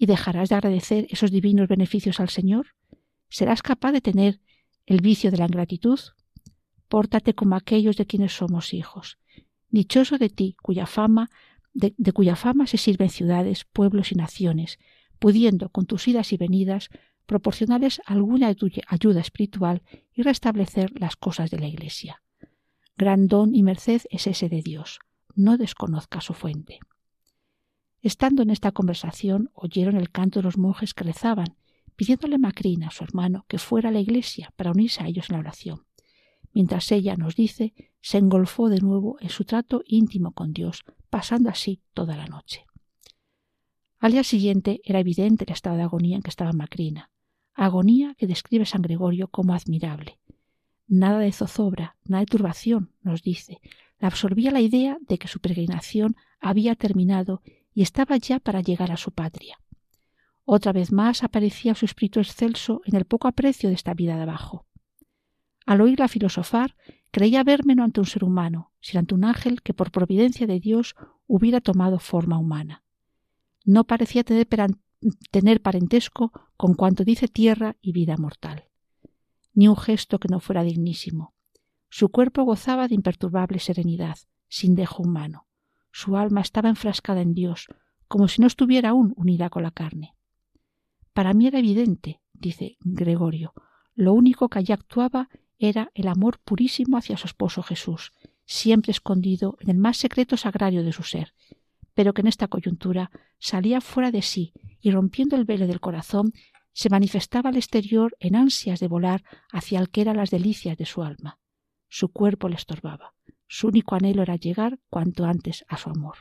y 0.01 0.07
dejarás 0.07 0.49
de 0.49 0.55
agradecer 0.55 1.05
esos 1.11 1.29
divinos 1.29 1.67
beneficios 1.67 2.19
al 2.19 2.29
Señor? 2.29 2.73
¿Serás 3.29 3.61
capaz 3.61 3.91
de 3.91 4.01
tener 4.01 4.41
el 4.87 4.99
vicio 4.99 5.29
de 5.29 5.37
la 5.37 5.45
ingratitud? 5.45 5.99
Pórtate 6.87 7.35
como 7.35 7.55
aquellos 7.55 7.97
de 7.97 8.07
quienes 8.07 8.33
somos 8.33 8.73
hijos. 8.73 9.19
Dichoso 9.69 10.17
de 10.17 10.29
ti, 10.29 10.55
cuya 10.59 10.87
fama, 10.87 11.29
de, 11.75 11.93
cuya 12.13 12.35
fama 12.35 12.65
se 12.65 12.79
sirven 12.79 13.11
ciudades, 13.11 13.65
pueblos 13.65 14.11
y 14.11 14.15
naciones, 14.15 14.79
pudiendo, 15.19 15.69
con 15.69 15.85
tus 15.85 16.07
idas 16.07 16.33
y 16.33 16.37
venidas, 16.37 16.89
proporcionarles 17.27 18.01
alguna 18.07 18.47
ayuda 18.87 19.21
espiritual 19.21 19.83
y 20.15 20.23
restablecer 20.23 20.99
las 20.99 21.15
cosas 21.15 21.51
de 21.51 21.59
la 21.59 21.67
Iglesia. 21.67 22.23
Gran 22.97 23.27
don 23.27 23.53
y 23.53 23.61
merced 23.61 24.01
es 24.09 24.25
ese 24.25 24.49
de 24.49 24.63
Dios. 24.63 24.97
No 25.35 25.59
desconozca 25.59 26.21
su 26.21 26.33
fuente. 26.33 26.79
Estando 28.01 28.41
en 28.41 28.49
esta 28.49 28.71
conversación, 28.71 29.51
oyeron 29.53 29.95
el 29.95 30.09
canto 30.09 30.39
de 30.39 30.43
los 30.43 30.57
monjes 30.57 30.93
que 30.93 31.03
rezaban, 31.03 31.55
pidiéndole 31.95 32.35
a 32.35 32.39
Macrina, 32.39 32.89
su 32.89 33.03
hermano, 33.03 33.45
que 33.47 33.59
fuera 33.59 33.89
a 33.89 33.91
la 33.91 33.99
iglesia 33.99 34.51
para 34.55 34.71
unirse 34.71 35.03
a 35.03 35.07
ellos 35.07 35.29
en 35.29 35.35
la 35.35 35.39
oración. 35.39 35.85
Mientras 36.53 36.91
ella 36.91 37.15
nos 37.15 37.35
dice, 37.35 37.73
se 38.01 38.17
engolfó 38.17 38.69
de 38.69 38.79
nuevo 38.79 39.17
en 39.21 39.29
su 39.29 39.45
trato 39.45 39.83
íntimo 39.85 40.31
con 40.31 40.51
Dios, 40.51 40.83
pasando 41.09 41.49
así 41.49 41.81
toda 41.93 42.17
la 42.17 42.25
noche. 42.25 42.65
Al 43.99 44.13
día 44.13 44.23
siguiente 44.23 44.81
era 44.83 44.99
evidente 44.99 45.45
el 45.45 45.53
estado 45.53 45.77
de 45.77 45.83
agonía 45.83 46.15
en 46.15 46.23
que 46.23 46.31
estaba 46.31 46.53
Macrina, 46.53 47.11
agonía 47.53 48.15
que 48.15 48.25
describe 48.25 48.65
San 48.65 48.81
Gregorio 48.81 49.27
como 49.27 49.53
admirable. 49.53 50.17
Nada 50.87 51.19
de 51.19 51.31
zozobra, 51.31 51.97
nada 52.05 52.21
de 52.21 52.25
turbación, 52.25 52.91
nos 53.03 53.21
dice. 53.21 53.61
La 53.99 54.07
absorbía 54.07 54.49
la 54.49 54.59
idea 54.59 54.97
de 55.07 55.19
que 55.19 55.27
su 55.27 55.39
peregrinación 55.39 56.15
había 56.39 56.75
terminado 56.75 57.43
y 57.73 57.81
estaba 57.81 58.17
ya 58.17 58.39
para 58.39 58.61
llegar 58.61 58.91
a 58.91 58.97
su 58.97 59.11
patria. 59.11 59.57
Otra 60.45 60.73
vez 60.73 60.91
más 60.91 61.23
aparecía 61.23 61.75
su 61.75 61.85
espíritu 61.85 62.19
excelso 62.19 62.81
en 62.85 62.95
el 62.95 63.05
poco 63.05 63.27
aprecio 63.27 63.69
de 63.69 63.75
esta 63.75 63.93
vida 63.93 64.15
de 64.15 64.23
abajo. 64.23 64.65
Al 65.65 65.81
oírla 65.81 66.07
filosofar, 66.07 66.75
creía 67.11 67.43
verme 67.43 67.75
no 67.75 67.83
ante 67.83 67.99
un 67.99 68.05
ser 68.05 68.23
humano, 68.23 68.71
sino 68.81 68.99
ante 68.99 69.13
un 69.13 69.23
ángel 69.23 69.61
que 69.61 69.73
por 69.73 69.91
providencia 69.91 70.47
de 70.47 70.59
Dios 70.59 70.95
hubiera 71.27 71.61
tomado 71.61 71.99
forma 71.99 72.37
humana. 72.39 72.83
No 73.63 73.85
parecía 73.85 74.23
tener, 74.23 74.47
tener 75.29 75.61
parentesco 75.61 76.31
con 76.57 76.73
cuanto 76.73 77.03
dice 77.03 77.27
tierra 77.27 77.77
y 77.81 77.91
vida 77.91 78.17
mortal. 78.17 78.65
Ni 79.53 79.67
un 79.67 79.77
gesto 79.77 80.19
que 80.19 80.29
no 80.29 80.39
fuera 80.39 80.63
dignísimo. 80.63 81.33
Su 81.89 82.09
cuerpo 82.09 82.43
gozaba 82.43 82.87
de 82.87 82.95
imperturbable 82.95 83.59
serenidad, 83.59 84.17
sin 84.47 84.75
dejo 84.75 85.03
humano. 85.03 85.47
Su 85.91 86.17
alma 86.17 86.41
estaba 86.41 86.69
enfrascada 86.69 87.21
en 87.21 87.33
Dios, 87.33 87.67
como 88.07 88.27
si 88.27 88.41
no 88.41 88.47
estuviera 88.47 88.89
aún 88.89 89.13
unida 89.15 89.49
con 89.49 89.63
la 89.63 89.71
carne. 89.71 90.15
Para 91.13 91.33
mí 91.33 91.47
era 91.47 91.59
evidente, 91.59 92.21
dice 92.33 92.77
Gregorio, 92.79 93.53
lo 93.93 94.13
único 94.13 94.49
que 94.49 94.59
allí 94.59 94.73
actuaba 94.73 95.29
era 95.59 95.91
el 95.93 96.07
amor 96.07 96.39
purísimo 96.39 96.97
hacia 96.97 97.17
su 97.17 97.27
esposo 97.27 97.61
Jesús, 97.61 98.13
siempre 98.45 98.91
escondido 98.91 99.57
en 99.59 99.69
el 99.69 99.77
más 99.77 99.97
secreto 99.97 100.37
sagrario 100.37 100.83
de 100.83 100.91
su 100.91 101.03
ser, 101.03 101.33
pero 101.93 102.13
que 102.13 102.21
en 102.21 102.27
esta 102.27 102.47
coyuntura 102.47 103.11
salía 103.37 103.81
fuera 103.81 104.11
de 104.11 104.21
sí 104.21 104.53
y 104.81 104.91
rompiendo 104.91 105.35
el 105.35 105.45
velo 105.45 105.67
del 105.67 105.79
corazón 105.79 106.33
se 106.73 106.89
manifestaba 106.89 107.49
al 107.49 107.57
exterior 107.57 108.15
en 108.19 108.35
ansias 108.35 108.79
de 108.79 108.87
volar 108.87 109.23
hacia 109.51 109.79
el 109.79 109.89
que 109.89 110.01
eran 110.01 110.17
las 110.17 110.29
delicias 110.29 110.77
de 110.77 110.85
su 110.85 111.03
alma. 111.03 111.37
Su 111.89 112.09
cuerpo 112.09 112.47
le 112.47 112.55
estorbaba. 112.55 113.13
Su 113.53 113.67
único 113.67 113.95
anhelo 113.95 114.21
era 114.21 114.37
llegar 114.37 114.79
cuanto 114.89 115.25
antes 115.25 115.65
a 115.67 115.75
su 115.75 115.89
amor. 115.89 116.19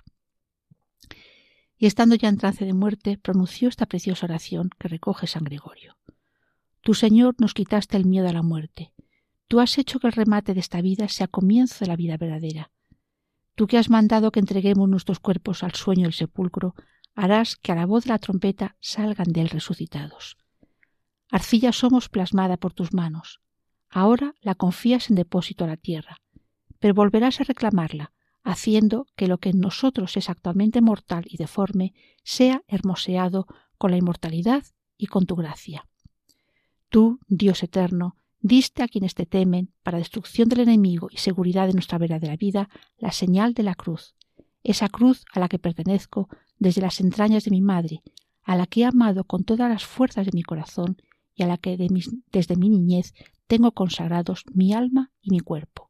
Y 1.78 1.86
estando 1.86 2.16
ya 2.16 2.28
en 2.28 2.38
trance 2.38 2.64
de 2.64 2.72
muerte, 2.72 3.18
pronunció 3.18 3.68
esta 3.68 3.86
preciosa 3.86 4.26
oración 4.26 4.68
que 4.80 4.88
recoge 4.88 5.28
San 5.28 5.44
Gregorio. 5.44 5.96
Tu 6.80 6.92
Señor 6.92 7.36
nos 7.38 7.54
quitaste 7.54 7.96
el 7.96 8.04
miedo 8.04 8.28
a 8.28 8.32
la 8.32 8.42
muerte. 8.42 8.92
Tú 9.46 9.60
has 9.60 9.78
hecho 9.78 10.00
que 10.00 10.08
el 10.08 10.12
remate 10.12 10.54
de 10.54 10.60
esta 10.60 10.80
vida 10.80 11.06
sea 11.06 11.28
comienzo 11.28 11.84
de 11.84 11.86
la 11.86 11.94
vida 11.94 12.16
verdadera. 12.16 12.72
Tú 13.54 13.68
que 13.68 13.78
has 13.78 13.90
mandado 13.90 14.32
que 14.32 14.40
entreguemos 14.40 14.88
nuestros 14.88 15.20
cuerpos 15.20 15.62
al 15.62 15.74
sueño 15.74 16.06
del 16.06 16.14
sepulcro, 16.14 16.74
harás 17.14 17.54
que 17.54 17.70
a 17.70 17.76
la 17.76 17.86
voz 17.86 18.06
de 18.06 18.10
la 18.10 18.18
trompeta 18.18 18.76
salgan 18.80 19.32
de 19.32 19.42
él 19.42 19.50
resucitados. 19.50 20.36
Arcilla 21.30 21.70
somos 21.70 22.08
plasmada 22.08 22.56
por 22.56 22.72
tus 22.72 22.92
manos. 22.92 23.40
Ahora 23.88 24.34
la 24.40 24.56
confías 24.56 25.10
en 25.10 25.14
depósito 25.14 25.62
a 25.62 25.68
la 25.68 25.76
tierra, 25.76 26.16
pero 26.80 26.94
volverás 26.94 27.40
a 27.40 27.44
reclamarla, 27.44 28.12
haciendo 28.42 29.06
que 29.16 29.28
lo 29.28 29.38
que 29.38 29.50
en 29.50 29.60
nosotros 29.60 30.16
es 30.16 30.28
actualmente 30.28 30.80
mortal 30.80 31.24
y 31.28 31.36
deforme 31.36 31.94
sea 32.24 32.62
hermoseado 32.66 33.46
con 33.78 33.90
la 33.90 33.98
inmortalidad 33.98 34.64
y 34.96 35.06
con 35.06 35.26
tu 35.26 35.36
gracia. 35.36 35.86
Tú, 36.88 37.20
Dios 37.28 37.62
eterno, 37.62 38.16
diste 38.40 38.82
a 38.82 38.88
quienes 38.88 39.14
te 39.14 39.26
temen, 39.26 39.72
para 39.82 39.98
destrucción 39.98 40.48
del 40.48 40.60
enemigo 40.60 41.08
y 41.10 41.18
seguridad 41.18 41.66
de 41.66 41.74
nuestra 41.74 41.98
verdadera 41.98 42.36
vida, 42.36 42.68
la 42.98 43.12
señal 43.12 43.54
de 43.54 43.62
la 43.62 43.74
cruz, 43.74 44.16
esa 44.64 44.88
cruz 44.88 45.24
a 45.32 45.40
la 45.40 45.48
que 45.48 45.58
pertenezco 45.58 46.28
desde 46.58 46.80
las 46.80 47.00
entrañas 47.00 47.44
de 47.44 47.50
mi 47.50 47.60
madre, 47.60 48.02
a 48.42 48.56
la 48.56 48.66
que 48.66 48.80
he 48.80 48.84
amado 48.84 49.24
con 49.24 49.44
todas 49.44 49.70
las 49.70 49.84
fuerzas 49.84 50.26
de 50.26 50.32
mi 50.34 50.42
corazón 50.42 50.96
y 51.34 51.42
a 51.42 51.46
la 51.46 51.58
que 51.58 51.76
desde 51.76 52.56
mi 52.56 52.68
niñez 52.68 53.14
tengo 53.46 53.72
consagrados 53.72 54.44
mi 54.52 54.72
alma 54.72 55.12
y 55.20 55.30
mi 55.30 55.40
cuerpo. 55.40 55.89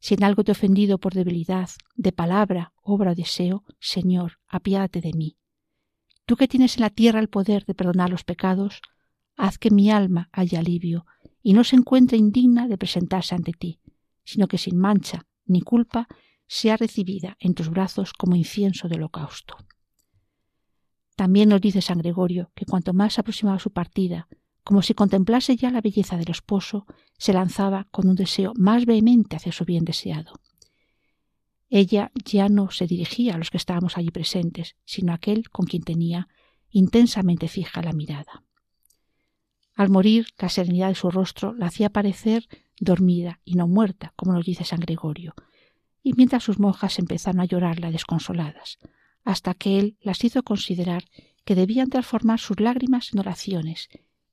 Si 0.00 0.14
en 0.14 0.24
algo 0.24 0.44
te 0.44 0.52
he 0.52 0.52
ofendido 0.52 0.98
por 0.98 1.14
debilidad, 1.14 1.70
de 1.96 2.12
palabra, 2.12 2.72
obra 2.82 3.12
o 3.12 3.14
deseo, 3.14 3.64
Señor, 3.80 4.38
apiádate 4.46 5.00
de 5.00 5.12
mí. 5.12 5.36
Tú 6.24 6.36
que 6.36 6.48
tienes 6.48 6.76
en 6.76 6.82
la 6.82 6.90
tierra 6.90 7.20
el 7.20 7.28
poder 7.28 7.64
de 7.64 7.74
perdonar 7.74 8.10
los 8.10 8.24
pecados, 8.24 8.80
haz 9.36 9.58
que 9.58 9.70
mi 9.70 9.90
alma 9.90 10.28
haya 10.32 10.60
alivio 10.60 11.06
y 11.42 11.52
no 11.52 11.64
se 11.64 11.76
encuentre 11.76 12.18
indigna 12.18 12.68
de 12.68 12.78
presentarse 12.78 13.34
ante 13.34 13.52
ti, 13.52 13.80
sino 14.24 14.46
que 14.46 14.58
sin 14.58 14.76
mancha 14.76 15.26
ni 15.46 15.62
culpa 15.62 16.06
sea 16.46 16.76
recibida 16.76 17.36
en 17.40 17.54
tus 17.54 17.70
brazos 17.70 18.12
como 18.12 18.36
incienso 18.36 18.88
de 18.88 18.96
holocausto. 18.96 19.56
También 21.16 21.48
nos 21.48 21.60
dice 21.60 21.82
San 21.82 21.98
Gregorio 21.98 22.52
que 22.54 22.64
cuanto 22.64 22.92
más 22.92 23.14
se 23.14 23.20
aproximaba 23.20 23.58
su 23.58 23.72
partida, 23.72 24.28
como 24.68 24.82
si 24.82 24.92
contemplase 24.92 25.56
ya 25.56 25.70
la 25.70 25.80
belleza 25.80 26.18
del 26.18 26.30
esposo, 26.30 26.84
se 27.16 27.32
lanzaba 27.32 27.86
con 27.90 28.06
un 28.06 28.16
deseo 28.16 28.52
más 28.54 28.84
vehemente 28.84 29.34
hacia 29.34 29.50
su 29.50 29.64
bien 29.64 29.86
deseado. 29.86 30.34
Ella 31.70 32.12
ya 32.22 32.50
no 32.50 32.70
se 32.70 32.86
dirigía 32.86 33.34
a 33.34 33.38
los 33.38 33.48
que 33.48 33.56
estábamos 33.56 33.96
allí 33.96 34.10
presentes, 34.10 34.76
sino 34.84 35.12
a 35.12 35.14
aquel 35.14 35.48
con 35.48 35.64
quien 35.64 35.84
tenía 35.84 36.28
intensamente 36.68 37.48
fija 37.48 37.80
la 37.80 37.94
mirada. 37.94 38.42
Al 39.74 39.88
morir, 39.88 40.26
la 40.38 40.50
serenidad 40.50 40.88
de 40.88 40.96
su 40.96 41.10
rostro 41.10 41.54
la 41.54 41.68
hacía 41.68 41.88
parecer 41.88 42.46
dormida 42.78 43.40
y 43.46 43.54
no 43.54 43.68
muerta, 43.68 44.12
como 44.16 44.34
nos 44.34 44.44
dice 44.44 44.64
San 44.64 44.80
Gregorio, 44.80 45.34
y 46.02 46.12
mientras 46.12 46.44
sus 46.44 46.58
monjas 46.58 46.98
empezaron 46.98 47.40
a 47.40 47.46
llorarla 47.46 47.90
desconsoladas, 47.90 48.76
hasta 49.24 49.54
que 49.54 49.78
él 49.78 49.96
las 50.02 50.22
hizo 50.24 50.42
considerar 50.42 51.04
que 51.46 51.54
debían 51.54 51.88
transformar 51.88 52.38
sus 52.38 52.60
lágrimas 52.60 53.14
en 53.14 53.20
oraciones 53.20 53.88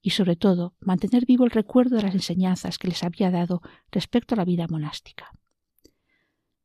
y 0.05 0.11
sobre 0.11 0.35
todo 0.35 0.75
mantener 0.81 1.25
vivo 1.25 1.45
el 1.45 1.49
recuerdo 1.49 1.95
de 1.95 2.03
las 2.03 2.13
enseñanzas 2.13 2.77
que 2.77 2.87
les 2.87 3.03
había 3.03 3.31
dado 3.31 3.63
respecto 3.91 4.35
a 4.35 4.37
la 4.37 4.45
vida 4.45 4.67
monástica. 4.69 5.31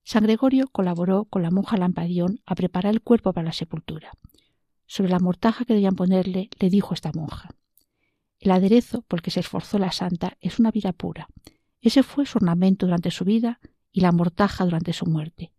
San 0.03 0.25
Gregorio 0.25 0.69
colaboró 0.69 1.25
con 1.25 1.41
la 1.41 1.51
monja 1.51 1.79
Lampadión 1.79 2.43
a 2.45 2.55
preparar 2.55 2.93
el 2.93 3.01
cuerpo 3.01 3.33
para 3.33 3.47
la 3.47 3.55
sepultura. 3.55 4.11
Sobre 4.85 5.09
la 5.09 5.21
mortaja 5.21 5.65
que 5.65 5.73
debían 5.73 5.97
ponerle, 5.97 6.51
le 6.59 6.69
dijo 6.69 6.93
esta 6.93 7.13
monja 7.15 7.49
El 8.41 8.51
aderezo 8.51 9.01
por 9.09 9.21
el 9.21 9.23
que 9.23 9.31
se 9.31 9.41
esforzó 9.41 9.79
la 9.79 9.91
santa 9.91 10.37
es 10.43 10.59
una 10.59 10.71
vida 10.71 10.93
pura. 10.93 11.27
Ese 11.81 12.03
fue 12.03 12.27
su 12.27 12.37
ornamento 12.37 12.85
durante 12.85 13.11
su 13.11 13.25
vida 13.25 13.59
y 13.91 14.03
la 14.03 14.13
mortaja 14.13 14.67
durante 14.67 14.93
su 14.93 15.07
muerte. 15.07 15.55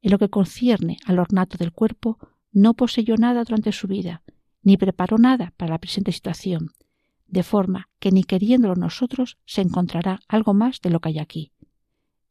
En 0.00 0.10
lo 0.10 0.18
que 0.18 0.30
concierne 0.30 0.96
al 1.04 1.18
ornato 1.18 1.58
del 1.58 1.72
cuerpo, 1.72 2.16
no 2.50 2.72
poseyó 2.72 3.16
nada 3.18 3.44
durante 3.44 3.72
su 3.72 3.88
vida, 3.88 4.22
ni 4.62 4.78
preparó 4.78 5.18
nada 5.18 5.52
para 5.58 5.72
la 5.72 5.78
presente 5.78 6.12
situación, 6.12 6.70
de 7.30 7.42
forma 7.42 7.88
que 7.98 8.10
ni 8.10 8.24
queriéndolo 8.24 8.74
nosotros 8.74 9.38
se 9.46 9.62
encontrará 9.62 10.20
algo 10.28 10.52
más 10.54 10.80
de 10.80 10.90
lo 10.90 11.00
que 11.00 11.10
hay 11.10 11.18
aquí. 11.18 11.52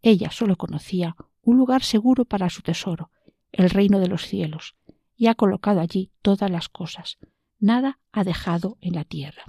Ella 0.02 0.32
sólo 0.32 0.56
conocía 0.58 1.16
un 1.42 1.58
lugar 1.58 1.84
seguro 1.84 2.26
para 2.26 2.50
su 2.50 2.62
tesoro, 2.62 3.12
el 3.52 3.70
reino 3.70 4.00
de 4.00 4.08
los 4.08 4.26
cielos, 4.26 4.76
y 5.16 5.28
ha 5.28 5.36
colocado 5.36 5.80
allí 5.80 6.12
todas 6.22 6.50
las 6.52 6.70
cosas. 6.70 7.18
Nada 7.60 8.00
ha 8.12 8.24
dejado 8.24 8.78
en 8.82 8.94
la 8.94 9.04
tierra. 9.04 9.46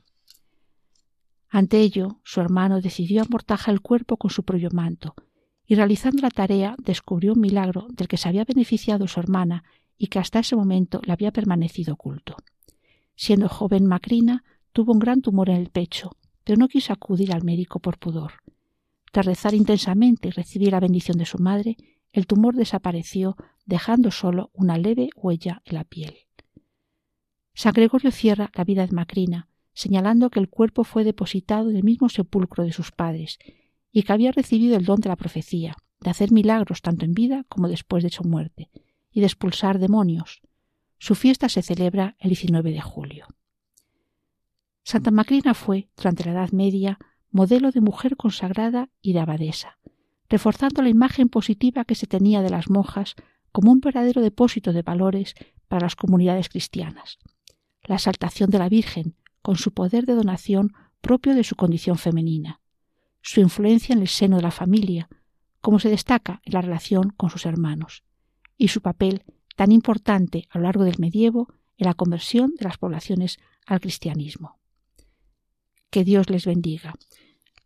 Ante 1.48 1.80
ello, 1.80 2.20
su 2.24 2.40
hermano 2.40 2.80
decidió 2.80 3.22
amortajar 3.22 3.74
el 3.74 3.80
cuerpo 3.80 4.16
con 4.16 4.30
su 4.30 4.44
propio 4.44 4.70
manto, 4.72 5.14
y 5.66 5.74
realizando 5.74 6.22
la 6.22 6.30
tarea 6.30 6.74
descubrió 6.78 7.32
un 7.32 7.40
milagro 7.40 7.86
del 7.90 8.08
que 8.08 8.16
se 8.16 8.28
había 8.28 8.44
beneficiado 8.44 9.06
su 9.06 9.20
hermana 9.20 9.64
y 9.98 10.08
que 10.08 10.18
hasta 10.18 10.40
ese 10.40 10.56
momento 10.56 11.00
le 11.04 11.12
había 11.12 11.32
permanecido 11.32 11.94
oculto. 11.94 12.36
Siendo 13.14 13.48
joven 13.48 13.86
Macrina, 13.86 14.42
tuvo 14.72 14.92
un 14.92 14.98
gran 14.98 15.20
tumor 15.20 15.50
en 15.50 15.56
el 15.56 15.70
pecho, 15.70 16.10
pero 16.44 16.58
no 16.58 16.68
quiso 16.68 16.92
acudir 16.92 17.32
al 17.32 17.44
médico 17.44 17.80
por 17.80 17.98
pudor. 17.98 18.34
Tras 19.12 19.26
rezar 19.26 19.54
intensamente 19.54 20.28
y 20.28 20.30
recibir 20.30 20.72
la 20.72 20.80
bendición 20.80 21.18
de 21.18 21.26
su 21.26 21.38
madre, 21.38 21.76
el 22.12 22.26
tumor 22.26 22.54
desapareció, 22.54 23.36
dejando 23.66 24.10
solo 24.10 24.50
una 24.52 24.78
leve 24.78 25.10
huella 25.16 25.62
en 25.64 25.74
la 25.74 25.84
piel. 25.84 26.14
San 27.54 27.72
Gregorio 27.72 28.10
cierra 28.10 28.50
la 28.54 28.64
vida 28.64 28.86
de 28.86 28.92
Macrina, 28.92 29.48
señalando 29.72 30.30
que 30.30 30.40
el 30.40 30.48
cuerpo 30.48 30.84
fue 30.84 31.04
depositado 31.04 31.70
en 31.70 31.76
el 31.76 31.84
mismo 31.84 32.08
sepulcro 32.08 32.64
de 32.64 32.72
sus 32.72 32.90
padres 32.92 33.38
y 33.92 34.02
que 34.02 34.12
había 34.12 34.32
recibido 34.32 34.76
el 34.76 34.84
don 34.84 35.00
de 35.00 35.08
la 35.08 35.16
profecía, 35.16 35.76
de 36.00 36.10
hacer 36.10 36.32
milagros 36.32 36.82
tanto 36.82 37.04
en 37.04 37.12
vida 37.12 37.44
como 37.48 37.68
después 37.68 38.02
de 38.02 38.10
su 38.10 38.24
muerte, 38.24 38.70
y 39.12 39.20
de 39.20 39.26
expulsar 39.26 39.78
demonios. 39.78 40.40
Su 40.98 41.14
fiesta 41.14 41.48
se 41.48 41.62
celebra 41.62 42.16
el 42.18 42.30
19 42.30 42.70
de 42.70 42.80
julio. 42.80 43.26
Santa 44.90 45.12
Macrina 45.12 45.54
fue, 45.54 45.88
durante 45.96 46.24
la 46.24 46.32
Edad 46.32 46.50
Media, 46.50 46.98
modelo 47.30 47.70
de 47.70 47.80
mujer 47.80 48.16
consagrada 48.16 48.88
y 49.00 49.12
de 49.12 49.20
abadesa, 49.20 49.78
reforzando 50.28 50.82
la 50.82 50.88
imagen 50.88 51.28
positiva 51.28 51.84
que 51.84 51.94
se 51.94 52.08
tenía 52.08 52.42
de 52.42 52.50
las 52.50 52.68
monjas 52.68 53.14
como 53.52 53.70
un 53.70 53.78
verdadero 53.78 54.20
depósito 54.20 54.72
de 54.72 54.82
valores 54.82 55.36
para 55.68 55.86
las 55.86 55.94
comunidades 55.94 56.48
cristianas. 56.48 57.20
La 57.84 57.94
exaltación 57.94 58.50
de 58.50 58.58
la 58.58 58.68
Virgen, 58.68 59.14
con 59.42 59.54
su 59.54 59.72
poder 59.72 60.06
de 60.06 60.14
donación 60.14 60.72
propio 61.00 61.36
de 61.36 61.44
su 61.44 61.54
condición 61.54 61.96
femenina, 61.96 62.60
su 63.22 63.40
influencia 63.40 63.92
en 63.92 64.00
el 64.00 64.08
seno 64.08 64.38
de 64.38 64.42
la 64.42 64.50
familia, 64.50 65.08
como 65.60 65.78
se 65.78 65.88
destaca 65.88 66.42
en 66.44 66.54
la 66.54 66.62
relación 66.62 67.10
con 67.10 67.30
sus 67.30 67.46
hermanos, 67.46 68.02
y 68.56 68.66
su 68.66 68.80
papel 68.80 69.22
tan 69.54 69.70
importante 69.70 70.48
a 70.50 70.58
lo 70.58 70.64
largo 70.64 70.82
del 70.82 70.98
medievo 70.98 71.46
en 71.78 71.86
la 71.86 71.94
conversión 71.94 72.54
de 72.58 72.64
las 72.64 72.76
poblaciones 72.76 73.38
al 73.66 73.78
cristianismo. 73.78 74.59
Que 75.90 76.04
Dios 76.04 76.30
les 76.30 76.46
bendiga. 76.46 76.94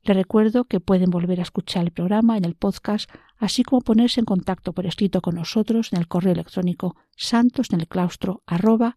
Les 0.02 0.16
recuerdo 0.16 0.64
que 0.64 0.80
pueden 0.80 1.10
volver 1.10 1.40
a 1.40 1.44
escuchar 1.44 1.84
el 1.84 1.92
programa 1.92 2.36
en 2.36 2.44
el 2.44 2.54
podcast, 2.54 3.10
así 3.38 3.62
como 3.62 3.80
ponerse 3.80 4.20
en 4.20 4.26
contacto 4.26 4.72
por 4.72 4.86
escrito 4.86 5.20
con 5.20 5.36
nosotros 5.36 5.92
en 5.92 5.98
el 5.98 6.08
correo 6.08 6.32
electrónico 6.32 6.96
santosnelclaustro 7.16 8.42
arroba 8.46 8.96